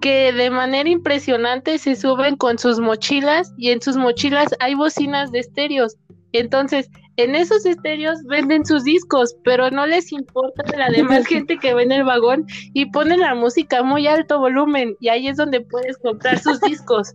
que 0.00 0.32
de 0.32 0.50
manera 0.50 0.88
impresionante 0.88 1.78
se 1.78 1.96
suben 1.96 2.36
con 2.36 2.58
sus 2.58 2.78
mochilas 2.78 3.52
y 3.56 3.70
en 3.70 3.80
sus 3.80 3.96
mochilas 3.96 4.54
hay 4.60 4.74
bocinas 4.74 5.32
de 5.32 5.40
estéreos. 5.40 5.96
Entonces, 6.32 6.90
en 7.16 7.34
esos 7.34 7.64
estéreos 7.64 8.22
venden 8.24 8.66
sus 8.66 8.84
discos, 8.84 9.34
pero 9.42 9.70
no 9.70 9.86
les 9.86 10.12
importa 10.12 10.64
la 10.76 10.90
demás 10.90 11.26
gente 11.26 11.58
que 11.58 11.74
ve 11.74 11.82
en 11.82 11.92
el 11.92 12.04
vagón 12.04 12.46
y 12.74 12.86
ponen 12.90 13.20
la 13.20 13.34
música 13.34 13.78
a 13.78 13.82
muy 13.82 14.06
alto 14.06 14.38
volumen 14.38 14.96
y 15.00 15.08
ahí 15.08 15.28
es 15.28 15.36
donde 15.36 15.60
puedes 15.62 15.96
comprar 15.98 16.38
sus 16.38 16.60
discos. 16.60 17.14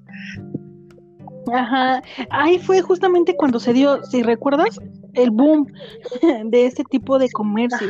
Ajá, 1.54 2.02
ahí 2.30 2.60
fue 2.60 2.82
justamente 2.82 3.36
cuando 3.36 3.60
se 3.60 3.74
dio, 3.74 4.04
si 4.04 4.24
recuerdas, 4.24 4.80
el 5.14 5.32
boom 5.32 5.68
de 6.46 6.66
ese 6.66 6.84
tipo 6.84 7.20
de 7.20 7.30
comercio. 7.30 7.88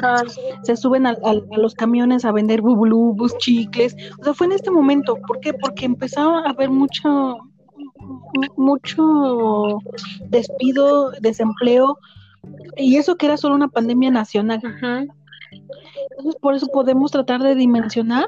Se 0.64 0.76
suben 0.76 1.06
a, 1.06 1.16
los 1.58 1.74
camiones 1.76 2.26
a 2.26 2.32
vender 2.32 2.62
bubulubus, 2.62 3.38
chicles. 3.38 3.96
O 4.20 4.24
sea, 4.24 4.34
fue 4.34 4.48
en 4.48 4.54
este 4.54 4.72
momento. 4.72 5.16
¿Por 5.28 5.40
qué? 5.40 5.54
Porque 5.54 5.86
empezaba 5.86 6.40
a 6.40 6.50
haber 6.50 6.70
mucho, 6.70 7.38
mucho 8.58 9.80
despido, 10.30 11.12
desempleo, 11.22 11.98
y 12.78 12.98
eso 12.98 13.16
que 13.16 13.28
era 13.28 13.38
solo 13.38 13.56
una 13.56 13.68
pandemia 13.68 14.12
nacional. 14.12 14.62
Entonces, 14.64 16.36
por 16.42 16.56
eso 16.56 16.68
podemos 16.68 17.12
tratar 17.12 17.42
de 17.42 17.56
dimensionar 17.56 18.26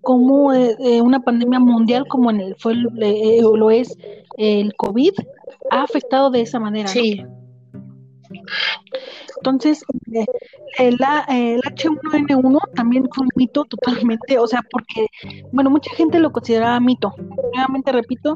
cómo 0.00 0.52
eh, 0.54 0.76
eh, 0.80 1.02
una 1.02 1.20
pandemia 1.20 1.60
mundial 1.60 2.06
como 2.08 2.30
en 2.30 2.40
el, 2.40 2.56
fue, 2.56 2.74
eh, 3.00 3.40
lo 3.42 3.70
es 3.70 3.96
el 4.36 4.74
COVID 4.74 5.12
ha 5.70 5.82
afectado 5.82 6.30
de 6.30 6.40
esa 6.40 6.58
manera. 6.58 6.88
Sí. 6.88 7.24
Entonces, 9.36 9.84
eh, 10.12 10.26
el, 10.78 10.98
el, 11.28 11.60
H1N1 11.62 12.60
también 12.74 13.08
fue 13.14 13.24
un 13.24 13.30
mito 13.36 13.64
totalmente, 13.64 14.38
o 14.38 14.46
sea, 14.46 14.60
porque, 14.70 15.06
bueno, 15.52 15.70
mucha 15.70 15.94
gente 15.94 16.18
lo 16.18 16.32
consideraba 16.32 16.80
mito. 16.80 17.14
Nuevamente 17.54 17.92
repito, 17.92 18.34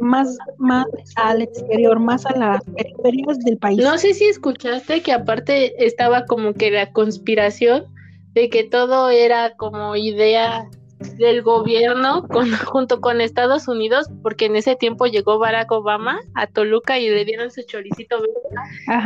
más, 0.00 0.36
más 0.58 0.86
al 1.16 1.42
exterior, 1.42 1.98
más 2.00 2.26
a 2.26 2.36
las 2.36 2.64
periferias 2.64 3.38
del 3.40 3.58
país. 3.58 3.78
No 3.78 3.96
sé 3.98 4.14
si 4.14 4.26
escuchaste 4.26 5.02
que 5.02 5.12
aparte 5.12 5.84
estaba 5.84 6.24
como 6.26 6.54
que 6.54 6.70
la 6.70 6.92
conspiración 6.92 7.86
de 8.32 8.48
que 8.48 8.64
todo 8.64 9.10
era 9.10 9.56
como 9.56 9.94
idea 9.96 10.68
del 11.16 11.42
gobierno 11.42 12.26
con, 12.28 12.50
junto 12.66 13.00
con 13.00 13.20
Estados 13.20 13.68
Unidos, 13.68 14.08
porque 14.22 14.46
en 14.46 14.56
ese 14.56 14.76
tiempo 14.76 15.06
llegó 15.06 15.38
Barack 15.38 15.70
Obama 15.72 16.20
a 16.34 16.46
Toluca 16.46 16.98
y 16.98 17.08
le 17.08 17.24
dieron 17.24 17.50
su 17.50 17.62
choricito 17.62 18.18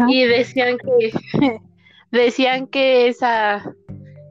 y 0.08 0.24
decían 0.24 0.78
que 0.78 1.12
decían 2.10 2.66
que 2.66 3.08
esa 3.08 3.74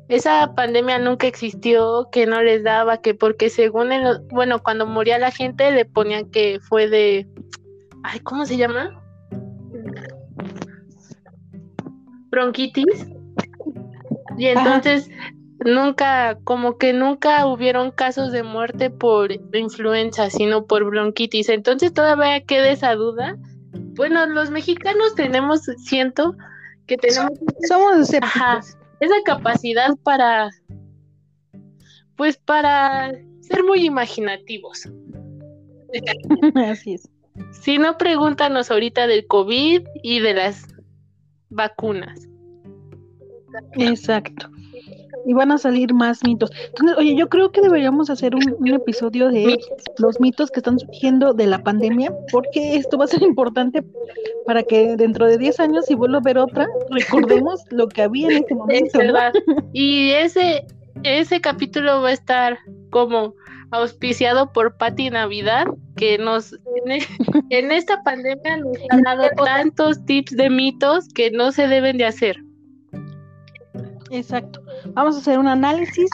esa 0.08 0.54
pandemia 0.54 1.00
nunca 1.00 1.26
existió, 1.26 2.10
que 2.12 2.28
no 2.28 2.44
les 2.44 2.64
daba, 2.64 3.02
que 3.02 3.16
porque 3.16 3.50
según 3.50 3.92
el, 3.92 4.20
bueno, 4.30 4.62
cuando 4.62 4.86
moría 4.86 5.18
la 5.18 5.32
gente 5.32 5.72
le 5.72 5.86
ponían 5.86 6.30
que 6.30 6.60
fue 6.62 6.88
de 6.88 7.28
ay, 8.04 8.20
¿cómo 8.20 8.46
se 8.46 8.58
llama? 8.58 9.02
bronquitis. 12.36 13.08
Y 14.38 14.48
entonces 14.48 15.10
nunca, 15.66 16.38
como 16.44 16.78
que 16.78 16.94
nunca 16.94 17.46
hubieron 17.48 17.92
casos 17.92 18.32
de 18.32 18.44
muerte 18.44 18.90
por 18.90 19.32
influenza, 19.54 20.30
sino 20.30 20.66
por 20.66 20.86
bronquitis. 20.86 21.50
Entonces 21.50 21.94
todavía 21.94 22.46
queda 22.46 22.70
esa 22.70 22.94
duda. 22.96 23.36
Bueno, 23.96 24.26
los 24.28 24.52
mexicanos 24.52 25.16
tenemos, 25.16 25.62
siento 25.84 26.36
que 26.86 26.98
tenemos 26.98 27.32
somos 27.68 28.14
esa 28.14 29.16
capacidad 29.26 29.96
para, 30.04 30.52
pues 32.16 32.38
para 32.38 33.12
ser 33.42 33.64
muy 33.64 33.86
imaginativos. 33.86 34.88
Así 36.56 36.94
es. 36.94 37.10
Si 37.52 37.80
no, 37.80 37.98
pregúntanos 37.98 38.72
ahorita 38.72 39.08
del 39.08 39.26
COVID 39.28 39.82
y 40.04 40.20
de 40.20 40.34
las 40.36 40.68
vacunas. 41.50 42.28
Exacto 43.78 44.55
y 45.26 45.34
van 45.34 45.52
a 45.52 45.58
salir 45.58 45.94
más 45.94 46.24
mitos. 46.24 46.52
Entonces, 46.68 46.98
oye, 46.98 47.16
yo 47.16 47.28
creo 47.30 47.52
que 47.52 47.62
deberíamos 47.62 48.10
hacer 48.10 48.36
un, 48.36 48.44
episodio 48.76 49.30
de 49.30 49.58
los 49.98 50.20
mitos 50.20 50.52
que 50.52 50.60
están 50.60 50.78
surgiendo 50.80 51.34
de 51.34 51.48
la 51.48 51.64
pandemia, 51.64 52.14
porque 52.32 52.76
esto 52.76 52.98
va 52.98 53.06
a 53.06 53.08
ser 53.08 53.24
importante 53.24 53.84
para 54.46 54.64
que 54.64 54.96
dentro 54.98 55.28
de 55.28 55.38
10 55.38 55.60
años, 55.60 55.86
si 55.86 55.96
vuelvo 55.96 56.18
a 56.18 56.22
ver 56.22 56.38
otra, 56.38 56.68
recordemos 56.90 57.64
lo 57.72 57.88
que 57.88 58.04
había 58.04 58.28
en 58.28 58.44
ese 58.44 58.56
momento. 58.56 59.00
Y 59.74 60.12
ese, 60.12 60.66
ese 61.04 61.42
capítulo 61.42 62.02
va 62.02 62.10
a 62.10 62.14
estar 62.14 62.58
como 62.90 63.34
auspiciado 63.72 64.52
por 64.52 64.78
Patti 64.78 65.10
Navidad, 65.10 65.66
que 65.96 66.18
nos 66.18 66.54
en, 66.54 67.02
en 67.50 67.72
esta 67.72 68.04
pandemia 68.04 68.58
nos 68.58 68.78
ha 68.92 69.02
dado 69.02 69.30
tantos 69.44 70.04
tips 70.06 70.36
de 70.36 70.50
mitos 70.50 71.08
que 71.10 71.32
no 71.32 71.52
se 71.52 71.68
deben 71.68 71.98
de 71.98 72.06
hacer. 72.06 72.38
Exacto. 74.12 74.65
Vamos 74.94 75.16
a 75.16 75.20
hacer 75.20 75.40
un 75.40 75.48
análisis 75.48 76.10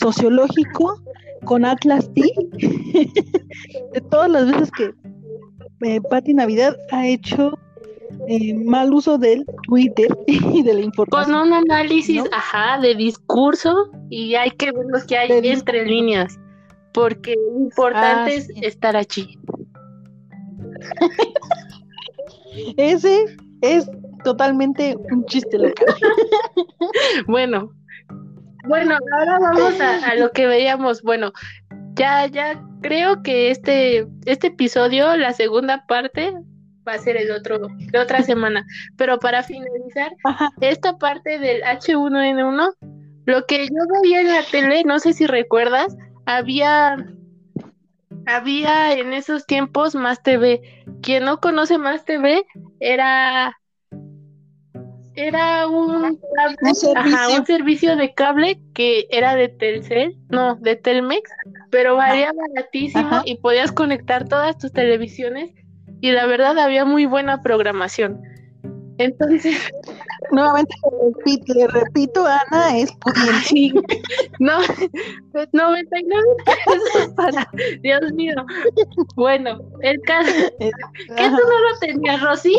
sociológico 0.00 1.00
con 1.44 1.64
Atlas 1.64 2.10
T 2.14 2.22
de 3.92 4.00
todas 4.10 4.30
las 4.30 4.46
veces 4.46 4.70
que 4.72 4.94
eh, 5.82 6.00
Patti 6.10 6.34
Navidad 6.34 6.76
ha 6.90 7.06
hecho 7.06 7.58
eh, 8.26 8.54
mal 8.54 8.92
uso 8.92 9.18
del 9.18 9.44
Twitter 9.66 10.08
y 10.26 10.62
de 10.62 10.74
la 10.74 10.80
información. 10.80 11.32
Con 11.32 11.48
un 11.48 11.52
análisis, 11.52 12.22
ajá, 12.32 12.80
de 12.80 12.94
discurso 12.94 13.90
y 14.10 14.34
hay 14.34 14.50
que 14.52 14.72
ver 14.72 14.86
lo 14.88 15.06
que 15.06 15.16
hay 15.16 15.30
entre 15.48 15.86
líneas, 15.86 16.38
porque 16.92 17.34
lo 17.36 17.60
importante 17.60 18.34
es 18.34 18.48
estar 18.62 18.96
allí. 18.96 19.38
Ese 22.76 23.24
es 23.60 23.88
totalmente 24.24 24.96
un 25.10 25.24
chiste 25.26 25.58
local. 25.58 25.94
bueno, 27.26 27.72
bueno, 28.64 28.98
ahora 29.18 29.38
vamos 29.38 29.80
a, 29.80 30.14
lo 30.16 30.30
que 30.30 30.46
veíamos. 30.46 31.02
Bueno, 31.02 31.32
ya, 31.94 32.26
ya 32.26 32.62
creo 32.80 33.22
que 33.22 33.50
este, 33.50 34.06
este 34.26 34.48
episodio, 34.48 35.16
la 35.16 35.32
segunda 35.32 35.86
parte, 35.86 36.32
va 36.86 36.94
a 36.94 36.98
ser 36.98 37.16
el 37.16 37.30
otro, 37.30 37.68
de 37.68 37.98
otra 37.98 38.22
semana. 38.22 38.64
Pero 38.96 39.18
para 39.18 39.42
finalizar, 39.42 40.12
esta 40.60 40.96
parte 40.98 41.38
del 41.38 41.62
H1N1, 41.62 42.74
lo 43.26 43.46
que 43.46 43.66
yo 43.66 44.00
veía 44.02 44.20
en 44.20 44.28
la 44.28 44.42
tele, 44.50 44.82
no 44.84 44.98
sé 44.98 45.12
si 45.12 45.26
recuerdas, 45.26 45.96
había 46.26 46.96
había 48.26 48.92
en 48.92 49.14
esos 49.14 49.46
tiempos 49.46 49.94
Más 49.94 50.22
TV. 50.22 50.60
Quien 51.02 51.24
no 51.24 51.40
conoce 51.40 51.78
Más 51.78 52.04
TV 52.04 52.44
era 52.78 53.58
era 55.18 55.66
un, 55.66 56.18
servicio? 57.44 57.96
de 57.96 58.14
cable 58.14 58.60
que 58.74 59.06
era 59.10 59.34
de 59.34 59.48
Telcel, 59.48 60.16
no, 60.28 60.54
de 60.56 60.76
Telmex, 60.76 61.30
pero 61.70 61.96
valía 61.96 62.32
baratísimo 62.32 63.22
y 63.24 63.36
podías 63.36 63.72
conectar 63.72 64.28
todas 64.28 64.56
tus 64.58 64.72
televisiones 64.72 65.50
y 66.00 66.12
la 66.12 66.26
verdad 66.26 66.58
había 66.58 66.84
muy 66.84 67.06
buena 67.06 67.42
programación. 67.42 68.22
Entonces, 68.98 69.56
nuevamente 70.32 70.74
le 71.54 71.66
repito, 71.68 72.24
Ana, 72.26 72.78
es 72.78 72.92
pudiente. 72.96 73.82
no, 74.40 74.58
99 75.52 76.24
pesos 76.44 77.08
para, 77.14 77.48
Dios 77.80 78.12
mío. 78.12 78.34
Bueno, 79.14 79.58
el 79.82 80.00
caso, 80.02 80.32
¿qué 80.58 80.70
tú 81.16 81.30
no 81.30 81.70
lo 81.70 81.78
tenías, 81.80 82.20
Rosy? 82.22 82.56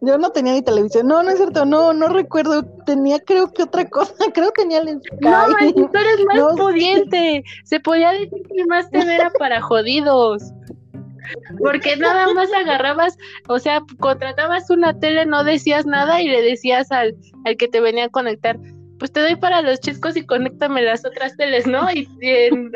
Yo 0.00 0.18
no 0.18 0.30
tenía 0.30 0.52
ni 0.52 0.62
televisión. 0.62 1.06
No, 1.06 1.22
no 1.22 1.30
es 1.30 1.36
cierto. 1.36 1.64
No, 1.64 1.92
no 1.92 2.08
recuerdo. 2.08 2.64
Tenía, 2.86 3.20
creo 3.20 3.52
que 3.52 3.64
otra 3.64 3.88
cosa. 3.88 4.14
Creo 4.34 4.52
que 4.52 4.62
tenía 4.62 4.78
el 4.78 5.00
Sky. 5.00 5.16
No, 5.20 5.46
tú 5.74 5.90
eres 5.94 6.24
más 6.26 6.56
pudiente. 6.56 7.44
Se 7.64 7.80
podía 7.80 8.12
decir 8.12 8.42
que 8.54 8.64
más 8.66 8.90
TV 8.90 9.14
era 9.14 9.30
para 9.38 9.60
jodidos. 9.60 10.52
Porque 11.58 11.96
nada 11.96 12.32
más 12.34 12.52
agarrabas, 12.52 13.16
o 13.48 13.58
sea, 13.58 13.82
contratabas 14.00 14.68
una 14.70 14.98
tele, 14.98 15.24
no 15.24 15.44
decías 15.44 15.86
nada 15.86 16.20
y 16.20 16.28
le 16.28 16.42
decías 16.42 16.90
al, 16.90 17.14
al 17.44 17.56
que 17.56 17.68
te 17.68 17.80
venía 17.80 18.06
a 18.06 18.08
conectar, 18.08 18.58
pues 19.02 19.10
te 19.10 19.18
doy 19.18 19.34
para 19.34 19.62
los 19.62 19.80
chicos 19.80 20.16
y 20.16 20.24
conéctame 20.24 20.80
las 20.80 21.04
otras 21.04 21.36
teles, 21.36 21.66
¿no? 21.66 21.90
Y 21.92 22.08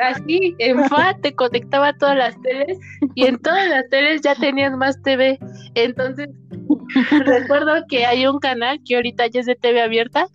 así, 0.03 0.57
en 0.59 0.83
FA 0.87 1.17
te 1.23 1.33
conectaba 1.37 1.93
todas 1.93 2.17
las 2.17 2.43
teles 2.43 2.79
y 3.15 3.27
en 3.27 3.39
todas 3.39 3.69
las 3.69 3.89
teles 3.91 4.23
ya 4.23 4.35
tenías 4.35 4.77
más 4.77 5.01
TV. 5.03 5.39
Entonces, 5.77 6.29
recuerdo 7.27 7.75
que 7.89 8.07
hay 8.07 8.27
un 8.27 8.41
canal 8.41 8.81
que 8.85 8.97
ahorita 8.97 9.29
ya 9.29 9.39
es 9.39 9.47
de 9.47 9.55
TV 9.55 9.81
abierta 9.81 10.27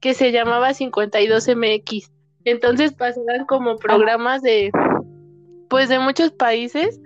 que 0.00 0.14
se 0.14 0.32
llamaba 0.32 0.70
52MX. 0.70 2.10
Entonces 2.44 2.92
pasaban 2.94 3.46
como 3.46 3.76
programas 3.76 4.42
de, 4.42 4.72
pues 5.70 5.88
de 5.88 6.00
muchos 6.00 6.32
países, 6.32 7.00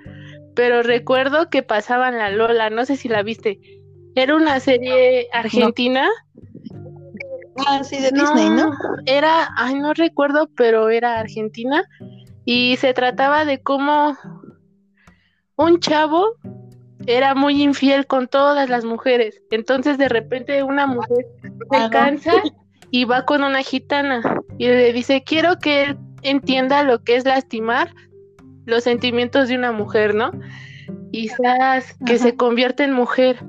pero 0.54 0.82
recuerdo 0.82 1.50
que 1.50 1.62
pasaban 1.62 2.16
la 2.16 2.30
Lola, 2.30 2.70
no 2.70 2.86
sé 2.86 2.96
si 2.96 3.10
la 3.10 3.22
viste. 3.22 3.60
Era 4.14 4.34
una 4.34 4.60
serie 4.60 5.28
argentina. 5.30 6.08
Ah, 7.66 7.82
sí, 7.84 8.00
de 8.00 8.10
Disney, 8.10 8.48
¿no? 8.50 8.72
Era, 9.06 9.48
ay, 9.56 9.74
no 9.74 9.92
recuerdo, 9.94 10.48
pero 10.56 10.88
era 10.90 11.18
Argentina. 11.18 11.84
Y 12.44 12.76
se 12.76 12.94
trataba 12.94 13.44
de 13.44 13.62
cómo 13.62 14.16
un 15.56 15.78
chavo 15.80 16.34
era 17.06 17.34
muy 17.34 17.62
infiel 17.62 18.06
con 18.06 18.28
todas 18.28 18.68
las 18.68 18.84
mujeres. 18.84 19.42
Entonces, 19.50 19.98
de 19.98 20.08
repente, 20.08 20.62
una 20.62 20.86
mujer 20.86 21.26
se 21.70 21.90
cansa 21.90 22.32
y 22.90 23.04
va 23.04 23.24
con 23.24 23.42
una 23.42 23.62
gitana 23.62 24.22
y 24.58 24.66
le 24.66 24.92
dice: 24.92 25.22
Quiero 25.22 25.58
que 25.58 25.82
él 25.82 25.98
entienda 26.22 26.82
lo 26.82 27.02
que 27.02 27.16
es 27.16 27.24
lastimar 27.24 27.92
los 28.66 28.84
sentimientos 28.84 29.48
de 29.48 29.56
una 29.56 29.72
mujer, 29.72 30.14
¿no? 30.14 30.30
Y 31.12 31.28
sabes 31.28 31.96
que 32.06 32.18
se 32.18 32.36
convierte 32.36 32.84
en 32.84 32.92
mujer. 32.92 33.44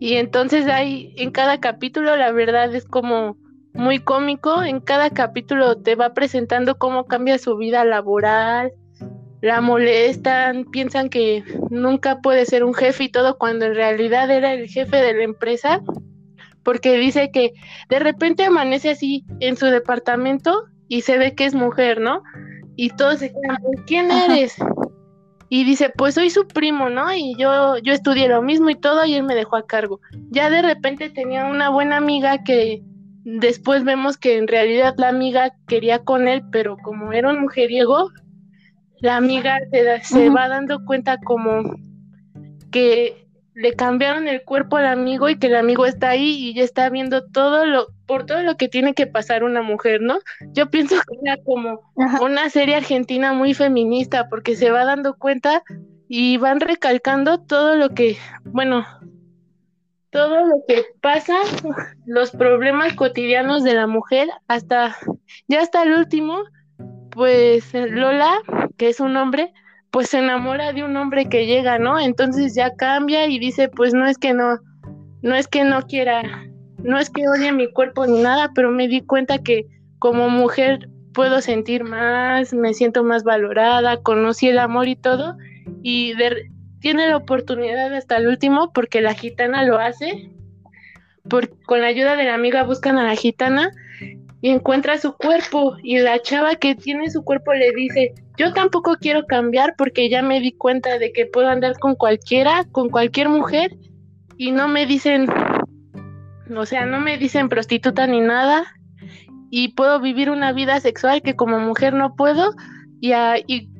Y 0.00 0.14
entonces 0.14 0.66
hay 0.66 1.14
en 1.18 1.30
cada 1.30 1.60
capítulo, 1.60 2.16
la 2.16 2.32
verdad 2.32 2.74
es 2.74 2.86
como 2.86 3.36
muy 3.74 3.98
cómico, 3.98 4.62
en 4.62 4.80
cada 4.80 5.10
capítulo 5.10 5.76
te 5.76 5.94
va 5.94 6.14
presentando 6.14 6.78
cómo 6.78 7.06
cambia 7.06 7.38
su 7.38 7.56
vida 7.58 7.84
laboral, 7.84 8.72
la 9.42 9.60
molestan, 9.60 10.64
piensan 10.64 11.10
que 11.10 11.44
nunca 11.68 12.20
puede 12.20 12.46
ser 12.46 12.64
un 12.64 12.72
jefe 12.72 13.04
y 13.04 13.08
todo, 13.10 13.36
cuando 13.36 13.66
en 13.66 13.74
realidad 13.74 14.30
era 14.30 14.54
el 14.54 14.68
jefe 14.68 14.96
de 14.96 15.12
la 15.12 15.22
empresa, 15.22 15.82
porque 16.62 16.96
dice 16.96 17.30
que 17.30 17.52
de 17.90 17.98
repente 17.98 18.44
amanece 18.44 18.90
así 18.90 19.24
en 19.40 19.58
su 19.58 19.66
departamento 19.66 20.64
y 20.88 21.02
se 21.02 21.18
ve 21.18 21.34
que 21.34 21.44
es 21.44 21.54
mujer, 21.54 22.00
¿no? 22.00 22.22
Y 22.74 22.88
todos 22.90 23.18
se 23.18 23.28
quedan, 23.28 23.58
¿quién 23.86 24.10
eres? 24.10 24.56
Y 25.52 25.64
dice, 25.64 25.92
pues 25.94 26.14
soy 26.14 26.30
su 26.30 26.46
primo, 26.46 26.88
¿no? 26.88 27.12
Y 27.12 27.34
yo, 27.36 27.76
yo 27.78 27.92
estudié 27.92 28.28
lo 28.28 28.40
mismo 28.40 28.70
y 28.70 28.76
todo 28.76 29.04
y 29.04 29.14
él 29.14 29.24
me 29.24 29.34
dejó 29.34 29.56
a 29.56 29.66
cargo. 29.66 30.00
Ya 30.30 30.48
de 30.48 30.62
repente 30.62 31.10
tenía 31.10 31.46
una 31.46 31.70
buena 31.70 31.96
amiga 31.96 32.44
que 32.44 32.82
después 33.24 33.82
vemos 33.82 34.16
que 34.16 34.38
en 34.38 34.46
realidad 34.46 34.94
la 34.96 35.08
amiga 35.08 35.52
quería 35.66 35.98
con 35.98 36.28
él, 36.28 36.44
pero 36.52 36.76
como 36.78 37.12
era 37.12 37.30
un 37.30 37.40
mujeriego, 37.40 38.10
la 39.00 39.16
amiga 39.16 39.58
se, 39.72 40.00
se 40.04 40.30
va 40.30 40.48
dando 40.48 40.84
cuenta 40.84 41.18
como 41.18 41.74
que 42.70 43.26
le 43.60 43.74
cambiaron 43.74 44.26
el 44.26 44.42
cuerpo 44.42 44.78
al 44.78 44.86
amigo 44.86 45.28
y 45.28 45.38
que 45.38 45.48
el 45.48 45.56
amigo 45.56 45.84
está 45.84 46.08
ahí 46.10 46.48
y 46.48 46.54
ya 46.54 46.62
está 46.62 46.88
viendo 46.88 47.26
todo 47.26 47.66
lo, 47.66 47.88
por 48.06 48.24
todo 48.24 48.42
lo 48.42 48.56
que 48.56 48.68
tiene 48.68 48.94
que 48.94 49.06
pasar 49.06 49.44
una 49.44 49.60
mujer, 49.60 50.00
¿no? 50.00 50.18
Yo 50.52 50.70
pienso 50.70 50.96
que 50.96 51.18
era 51.22 51.36
como 51.44 51.92
una 52.22 52.48
serie 52.48 52.76
argentina 52.76 53.34
muy 53.34 53.52
feminista 53.52 54.30
porque 54.30 54.56
se 54.56 54.70
va 54.70 54.86
dando 54.86 55.14
cuenta 55.14 55.62
y 56.08 56.38
van 56.38 56.60
recalcando 56.60 57.38
todo 57.38 57.76
lo 57.76 57.90
que, 57.90 58.16
bueno, 58.44 58.86
todo 60.08 60.46
lo 60.46 60.64
que 60.66 60.86
pasa, 61.02 61.36
los 62.06 62.30
problemas 62.30 62.94
cotidianos 62.94 63.62
de 63.62 63.74
la 63.74 63.86
mujer, 63.86 64.28
hasta, 64.48 64.96
ya 65.48 65.60
hasta 65.60 65.82
el 65.82 65.92
último, 65.92 66.44
pues 67.10 67.74
Lola, 67.74 68.38
que 68.78 68.88
es 68.88 69.00
un 69.00 69.18
hombre, 69.18 69.52
pues 69.90 70.10
se 70.10 70.18
enamora 70.18 70.72
de 70.72 70.84
un 70.84 70.96
hombre 70.96 71.28
que 71.28 71.46
llega, 71.46 71.78
¿no? 71.78 71.98
Entonces 71.98 72.54
ya 72.54 72.74
cambia 72.76 73.26
y 73.26 73.38
dice, 73.38 73.68
pues 73.68 73.92
no 73.92 74.06
es 74.06 74.18
que 74.18 74.32
no, 74.32 74.58
no 75.22 75.34
es 75.34 75.48
que 75.48 75.64
no 75.64 75.82
quiera, 75.82 76.22
no 76.82 76.98
es 76.98 77.10
que 77.10 77.28
odie 77.28 77.52
mi 77.52 77.72
cuerpo 77.72 78.06
ni 78.06 78.22
nada, 78.22 78.52
pero 78.54 78.70
me 78.70 78.88
di 78.88 79.00
cuenta 79.00 79.38
que 79.38 79.66
como 79.98 80.28
mujer 80.30 80.88
puedo 81.12 81.40
sentir 81.40 81.84
más, 81.84 82.54
me 82.54 82.72
siento 82.72 83.02
más 83.02 83.24
valorada, 83.24 84.00
conocí 84.02 84.48
el 84.48 84.58
amor 84.58 84.88
y 84.88 84.96
todo, 84.96 85.36
y 85.82 86.14
tiene 86.80 87.08
la 87.08 87.16
oportunidad 87.16 87.92
hasta 87.94 88.16
el 88.16 88.28
último 88.28 88.72
porque 88.72 89.00
la 89.00 89.14
gitana 89.14 89.64
lo 89.64 89.78
hace, 89.78 90.30
con 91.66 91.80
la 91.80 91.88
ayuda 91.88 92.16
de 92.16 92.24
la 92.24 92.34
amiga 92.34 92.64
buscan 92.64 92.98
a 92.98 93.04
la 93.04 93.14
gitana 93.14 93.70
y 94.40 94.50
encuentra 94.50 94.98
su 94.98 95.14
cuerpo 95.14 95.76
y 95.82 95.98
la 95.98 96.20
chava 96.22 96.54
que 96.54 96.74
tiene 96.74 97.10
su 97.10 97.22
cuerpo 97.22 97.52
le 97.52 97.72
dice, 97.72 98.14
yo 98.40 98.54
tampoco 98.54 98.96
quiero 98.98 99.26
cambiar 99.26 99.74
porque 99.76 100.08
ya 100.08 100.22
me 100.22 100.40
di 100.40 100.52
cuenta 100.52 100.96
de 100.96 101.12
que 101.12 101.26
puedo 101.26 101.48
andar 101.48 101.78
con 101.78 101.94
cualquiera, 101.94 102.64
con 102.72 102.88
cualquier 102.88 103.28
mujer 103.28 103.76
y 104.38 104.50
no 104.50 104.66
me 104.66 104.86
dicen, 104.86 105.26
o 106.56 106.64
sea, 106.64 106.86
no 106.86 107.00
me 107.00 107.18
dicen 107.18 107.50
prostituta 107.50 108.06
ni 108.06 108.20
nada 108.22 108.64
y 109.50 109.74
puedo 109.74 110.00
vivir 110.00 110.30
una 110.30 110.54
vida 110.54 110.80
sexual 110.80 111.20
que 111.20 111.36
como 111.36 111.60
mujer 111.60 111.92
no 111.92 112.16
puedo 112.16 112.54
y, 113.02 113.12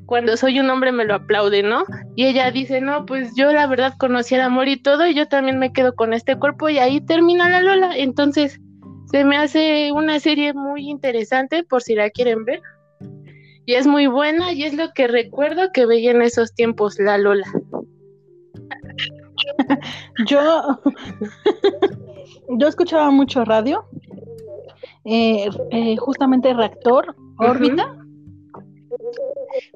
cuando 0.05 0.37
soy 0.37 0.59
un 0.59 0.69
hombre 0.69 0.91
me 0.91 1.05
lo 1.05 1.15
aplaude, 1.15 1.63
¿no? 1.63 1.85
Y 2.15 2.25
ella 2.25 2.51
dice, 2.51 2.81
no, 2.81 3.05
pues 3.05 3.33
yo 3.35 3.51
la 3.53 3.65
verdad 3.65 3.93
conocí 3.97 4.35
el 4.35 4.41
amor 4.41 4.67
y 4.67 4.75
todo 4.75 5.07
y 5.07 5.15
yo 5.15 5.27
también 5.27 5.57
me 5.57 5.71
quedo 5.71 5.95
con 5.95 6.13
este 6.13 6.37
cuerpo 6.37 6.69
y 6.69 6.79
ahí 6.79 6.99
termina 6.99 7.49
la 7.49 7.61
Lola. 7.61 7.95
Entonces, 7.95 8.59
se 9.09 9.23
me 9.23 9.37
hace 9.37 9.93
una 9.93 10.19
serie 10.19 10.53
muy 10.53 10.89
interesante 10.89 11.63
por 11.63 11.81
si 11.81 11.95
la 11.95 12.09
quieren 12.09 12.43
ver 12.43 12.61
y 13.71 13.75
es 13.75 13.87
muy 13.87 14.07
buena 14.07 14.51
y 14.51 14.63
es 14.63 14.73
lo 14.73 14.91
que 14.91 15.07
recuerdo 15.07 15.71
que 15.71 15.85
veía 15.85 16.11
en 16.11 16.21
esos 16.21 16.53
tiempos 16.53 16.99
la 16.99 17.17
Lola. 17.17 17.47
yo, 20.27 20.41
yo 22.49 22.67
escuchaba 22.67 23.11
mucho 23.11 23.45
radio, 23.45 23.85
eh, 25.05 25.47
eh, 25.71 25.95
justamente 25.95 26.53
Reactor, 26.53 27.15
Órbita. 27.37 27.95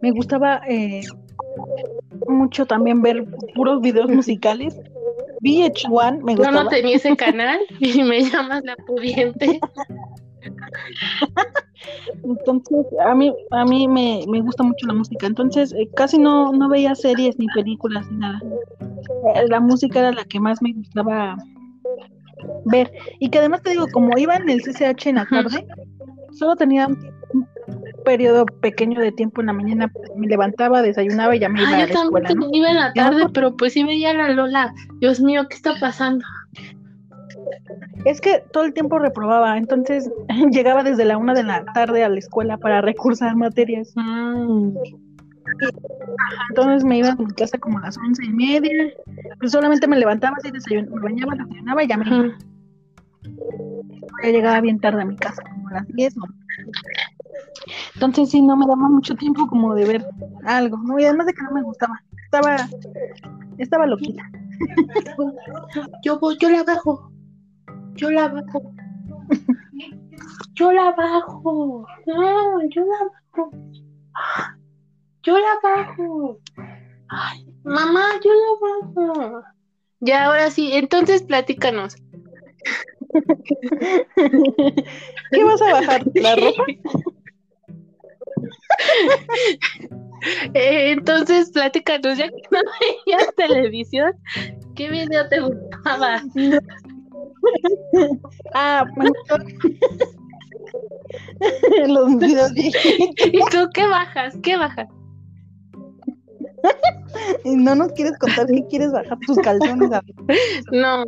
Me 0.02 0.12
gustaba 0.12 0.60
eh, 0.68 1.00
mucho 2.28 2.66
también 2.66 3.02
ver 3.02 3.26
puros 3.56 3.80
videos 3.80 4.10
musicales. 4.10 4.78
VH1 5.40 6.22
me 6.22 6.36
gustaba. 6.36 6.58
Yo 6.58 6.64
no 6.66 6.70
tenía 6.70 6.98
ese 6.98 7.16
canal 7.16 7.62
y 7.80 8.04
me 8.04 8.30
llamas 8.30 8.62
la 8.66 8.76
pudiente. 8.76 9.62
Entonces, 12.24 12.86
a 13.06 13.14
mí, 13.14 13.34
a 13.52 13.66
mí 13.66 13.88
me, 13.88 14.42
gusta 14.42 14.64
mucho 14.64 14.88
la 14.88 14.94
música. 14.94 15.28
Entonces, 15.28 15.74
eh, 15.74 15.90
casi 15.96 16.18
no, 16.18 16.52
no 16.52 16.70
veía 16.70 16.96
series 16.96 17.38
ni 17.38 17.48
películas 17.48 18.10
ni 18.12 18.18
nada. 18.18 18.42
Eh, 19.36 19.48
la 19.50 19.60
música 19.60 20.00
era 20.00 20.12
la 20.12 20.26
que 20.26 20.40
más 20.40 20.62
me 20.62 20.74
gustaba 20.74 21.38
ver. 22.66 22.92
Y 23.20 23.30
que 23.30 23.40
además 23.40 23.62
te 23.62 23.72
digo, 23.72 23.88
como 23.92 24.18
iba 24.18 24.36
en 24.36 24.50
el 24.50 24.62
CCH 24.62 25.08
en 25.08 25.16
la 25.16 25.26
tarde, 25.26 25.68
solo 26.34 26.56
tenía 26.56 26.88
un 26.88 27.48
periodo 28.04 28.46
pequeño 28.46 29.02
de 29.02 29.12
tiempo 29.12 29.42
en 29.42 29.48
la 29.48 29.54
mañana. 29.54 29.92
Me 30.16 30.28
levantaba, 30.28 30.82
desayunaba 30.82 31.36
y 31.36 31.40
ya 31.40 31.50
me 31.50 31.62
iba 31.62 31.70
a 31.70 31.78
la 31.78 31.84
escuela. 31.86 32.30
Yo 32.30 32.50
iba 32.52 32.70
en 32.70 32.76
la 32.76 32.94
tarde, 32.94 33.28
pero 33.34 33.56
pues 33.56 33.74
sí 33.74 33.84
veía 33.84 34.14
la 34.14 34.30
Lola. 34.30 34.74
Dios 35.00 35.20
mío, 35.22 35.48
¿qué 35.50 35.56
está 35.56 35.74
pasando? 35.80 36.26
Es 38.06 38.22
que 38.22 38.44
todo 38.52 38.64
el 38.64 38.74
tiempo 38.74 39.00
reprobaba, 39.00 39.58
entonces 39.58 40.10
llegaba 40.52 40.84
desde 40.84 41.06
la 41.06 41.18
una 41.18 41.34
de 41.34 41.44
la 41.44 41.66
tarde 41.66 42.04
a 42.04 42.10
la 42.10 42.20
escuela 42.20 42.58
para 42.58 42.82
recursar 42.82 43.36
materias. 43.36 43.94
Mm. 43.96 44.76
Entonces 46.50 46.84
me 46.84 46.98
iba 46.98 47.10
a 47.10 47.16
mi 47.16 47.28
casa 47.28 47.58
como 47.58 47.78
a 47.78 47.82
las 47.82 47.98
once 47.98 48.24
y 48.26 48.30
media, 48.30 48.94
pues 49.40 49.52
solamente 49.52 49.88
me 49.88 49.98
levantaba 49.98 50.38
así, 50.38 50.52
desayunaba, 50.52 50.96
me 50.96 51.02
bañaba, 51.02 51.36
desayunaba 51.36 51.84
y 51.84 51.88
ya 51.88 51.98
me 51.98 52.08
iba. 52.08 52.38
Ya 54.24 54.30
llegaba 54.30 54.62
bien 54.62 54.80
tarde 54.80 55.02
a 55.02 55.06
mi 55.06 55.16
casa, 55.16 55.42
como 55.44 55.70
a 55.70 55.74
las 55.74 55.88
diez. 55.90 56.16
Entonces 57.96 58.30
sí, 58.30 58.42
no 58.42 58.56
me 58.58 58.66
daba 58.66 58.90
mucho 58.90 59.16
tiempo 59.16 59.48
como 59.48 59.74
de 59.76 59.86
ver 59.86 60.06
algo, 60.46 60.78
¿no? 60.78 61.00
Y 61.00 61.06
además 61.06 61.28
de 61.28 61.34
que 61.34 61.44
no 61.44 61.52
me 61.52 61.64
gustaba, 61.64 62.02
estaba, 62.24 62.70
estaba 63.58 63.86
loquita. 63.86 64.24
Yo 66.04 66.20
voy, 66.20 66.38
yo 66.40 66.50
la 66.50 66.64
bajo 66.64 67.12
yo 67.96 68.12
la 68.12 68.28
bajo. 68.28 68.74
Yo 70.54 70.72
la 70.72 70.92
bajo. 70.92 71.86
No, 72.06 72.70
yo 72.70 72.82
la 72.86 73.10
bajo. 73.34 73.52
Yo 75.24 75.38
la 75.40 75.60
bajo. 75.64 76.40
Ay, 77.08 77.46
mamá, 77.64 78.20
yo 78.24 78.32
la 78.32 78.52
bajo. 78.62 79.44
Ya, 80.00 80.26
ahora 80.26 80.52
sí, 80.52 80.72
entonces 80.74 81.24
platícanos. 81.24 81.96
¿Qué 85.32 85.44
vas 85.44 85.62
a 85.62 85.72
bajar? 85.72 86.04
¿La 86.16 86.36
ropa? 86.36 86.66
Eh, 90.56 90.92
entonces, 90.92 91.52
platícanos, 91.52 92.18
ya 92.18 92.30
que 92.30 92.42
no 92.50 92.60
veías 93.06 93.36
televisión, 93.36 94.14
¿qué 94.76 94.90
video 94.90 95.28
te 95.30 95.40
gustaba? 95.40 96.24
ah, 98.54 98.86
los 101.88 102.18
videos 102.18 102.52
¿Y 102.56 103.40
tú 103.52 103.70
qué 103.74 103.88
bajas? 103.88 104.36
¿Qué 104.42 104.58
bajas? 104.58 104.88
y 107.44 107.56
no 107.56 107.76
nos 107.76 107.92
quieres 107.92 108.18
contar 108.18 108.48
qué 108.48 108.66
quieres 108.68 108.92
bajar 108.92 109.20
tus 109.28 109.38
calzones. 109.38 109.88
No. 110.72 111.04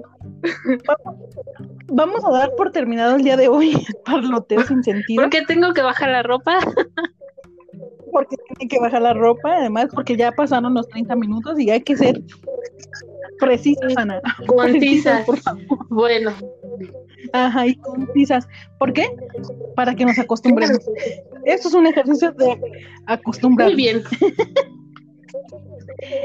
Vamos, 1.88 2.23
a 2.23 2.32
dar 2.32 2.52
por 2.56 2.71
terminado 2.71 3.15
el 3.15 3.23
día 3.23 3.38
de 3.38 3.47
hoy 3.47 3.73
parloteo 4.06 4.62
sin 4.63 4.84
sentido. 4.84 5.23
¿Por 5.23 5.32
qué 5.32 5.41
tengo 5.47 5.73
que 5.73 5.82
bajar 5.82 6.10
la 6.10 6.21
ropa? 6.21 6.60
porque 8.12 8.36
tiene 8.47 8.69
que 8.69 8.80
bajar 8.80 9.02
la 9.02 9.13
ropa, 9.13 9.58
además 9.58 9.88
porque 9.93 10.17
ya 10.17 10.32
pasaron 10.32 10.73
los 10.73 10.88
30 10.89 11.15
minutos 11.15 11.60
y 11.60 11.69
hay 11.69 11.82
que 11.82 11.95
ser 11.95 12.21
Precisas, 13.39 13.95
Ana. 13.97 14.21
Concisas. 14.47 15.21
por 15.25 15.38
favor. 15.38 15.61
Bueno. 15.89 16.33
Ajá, 17.33 17.67
y 17.67 17.75
concisas. 17.75 18.47
¿Por 18.79 18.93
qué? 18.93 19.09
Para 19.75 19.95
que 19.95 20.05
nos 20.05 20.17
acostumbremos. 20.17 20.79
Esto 21.45 21.67
es 21.67 21.73
un 21.73 21.88
ejercicio 21.88 22.31
de 22.31 22.59
acostumbrar. 23.05 23.69
Muy 23.69 23.75
bien. 23.75 24.03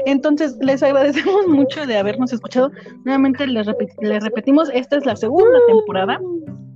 Entonces, 0.05 0.55
les 0.61 0.83
agradecemos 0.83 1.47
mucho 1.47 1.85
de 1.85 1.97
habernos 1.97 2.31
escuchado. 2.31 2.71
Nuevamente 3.05 3.47
les, 3.47 3.67
les 4.01 4.23
repetimos, 4.23 4.69
esta 4.73 4.97
es 4.97 5.05
la 5.05 5.15
segunda 5.15 5.59
temporada. 5.67 6.19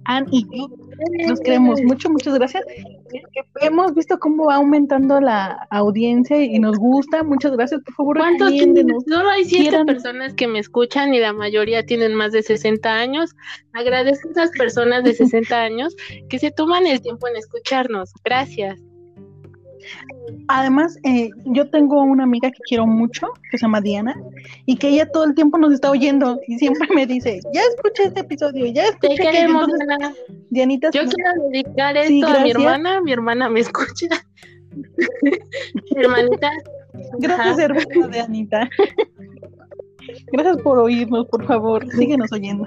Anne 0.05 0.27
y 0.31 0.45
yo 0.57 0.69
nos 1.27 1.39
queremos 1.39 1.81
mucho, 1.83 2.09
muchas 2.09 2.33
gracias. 2.33 2.63
Hemos 3.61 3.93
visto 3.93 4.17
cómo 4.19 4.45
va 4.45 4.55
aumentando 4.55 5.19
la 5.19 5.67
audiencia 5.69 6.43
y 6.43 6.59
nos 6.59 6.77
gusta. 6.77 7.23
Muchas 7.23 7.51
gracias, 7.53 7.81
por 7.81 7.93
favor. 7.93 8.17
¿Cuántos 8.17 8.53
Solo 9.07 9.29
hay 9.29 9.45
siete 9.45 9.83
personas 9.85 10.33
que 10.33 10.47
me 10.47 10.59
escuchan 10.59 11.13
y 11.13 11.19
la 11.19 11.33
mayoría 11.33 11.85
tienen 11.85 12.13
más 12.15 12.31
de 12.31 12.43
60 12.43 12.89
años. 12.89 13.35
Agradezco 13.73 14.29
a 14.29 14.31
esas 14.31 14.51
personas 14.51 15.03
de 15.03 15.13
60 15.13 15.55
años 15.55 15.95
que 16.29 16.39
se 16.39 16.51
toman 16.51 16.87
el 16.87 17.01
tiempo 17.01 17.27
en 17.27 17.37
escucharnos. 17.37 18.11
Gracias. 18.23 18.86
Además, 20.47 20.97
eh, 21.03 21.29
yo 21.45 21.69
tengo 21.69 22.01
una 22.01 22.23
amiga 22.23 22.49
que 22.51 22.59
quiero 22.67 22.85
mucho, 22.85 23.27
que 23.51 23.57
se 23.57 23.65
llama 23.65 23.81
Diana, 23.81 24.15
y 24.65 24.77
que 24.77 24.89
ella 24.89 25.09
todo 25.11 25.25
el 25.25 25.35
tiempo 25.35 25.57
nos 25.57 25.73
está 25.73 25.91
oyendo 25.91 26.39
y 26.47 26.57
siempre 26.57 26.87
me 26.93 27.05
dice, 27.05 27.39
ya 27.53 27.61
escuché 27.61 28.05
este 28.05 28.21
episodio, 28.21 28.65
ya 28.67 28.85
escuché. 28.85 29.15
Te 29.15 29.23
queremos, 29.23 29.67
Diana. 29.67 30.13
Dianita. 30.49 30.89
Yo 30.91 31.01
quiero 31.01 31.31
dedicar 31.49 31.97
esto 31.97 32.27
a 32.27 32.39
mi 32.39 32.51
hermana, 32.51 33.01
mi 33.01 33.11
hermana 33.11 33.49
me 33.49 33.59
escucha. 33.61 34.07
Hermanita. 35.95 36.51
Gracias, 37.19 37.59
hermana 37.59 38.07
de 38.07 38.19
Anita. 38.19 38.69
Gracias 40.31 40.57
por 40.61 40.79
oírnos, 40.79 41.27
por 41.27 41.45
favor, 41.45 41.89
síguenos 41.91 42.31
oyendo. 42.31 42.65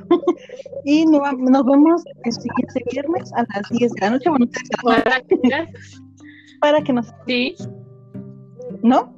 y 0.84 1.06
nos 1.06 1.64
vemos 1.64 2.04
el 2.24 2.32
siguiente 2.32 2.84
viernes 2.92 3.32
a 3.34 3.44
las 3.54 3.68
10 3.70 3.92
de 3.92 4.00
la 4.00 4.10
noche. 4.10 4.30
Bueno, 4.30 4.46
que, 5.28 5.68
para 6.60 6.82
que 6.82 6.92
nos. 6.92 7.12
Sí. 7.26 7.56
¿No? 8.82 9.14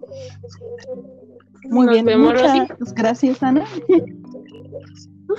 Muy 1.65 1.89
bien, 1.89 2.21
muchas 2.21 2.69
gracias, 2.95 3.43
Ana. 3.43 3.65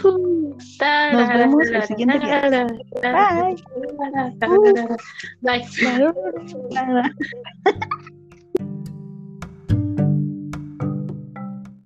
Nos 0.04 1.30
vemos 1.30 1.68
el 1.68 1.84
siguiente 1.84 2.18
viernes. 2.20 2.72
Bye. 3.01 3.56
Bye. 5.41 5.64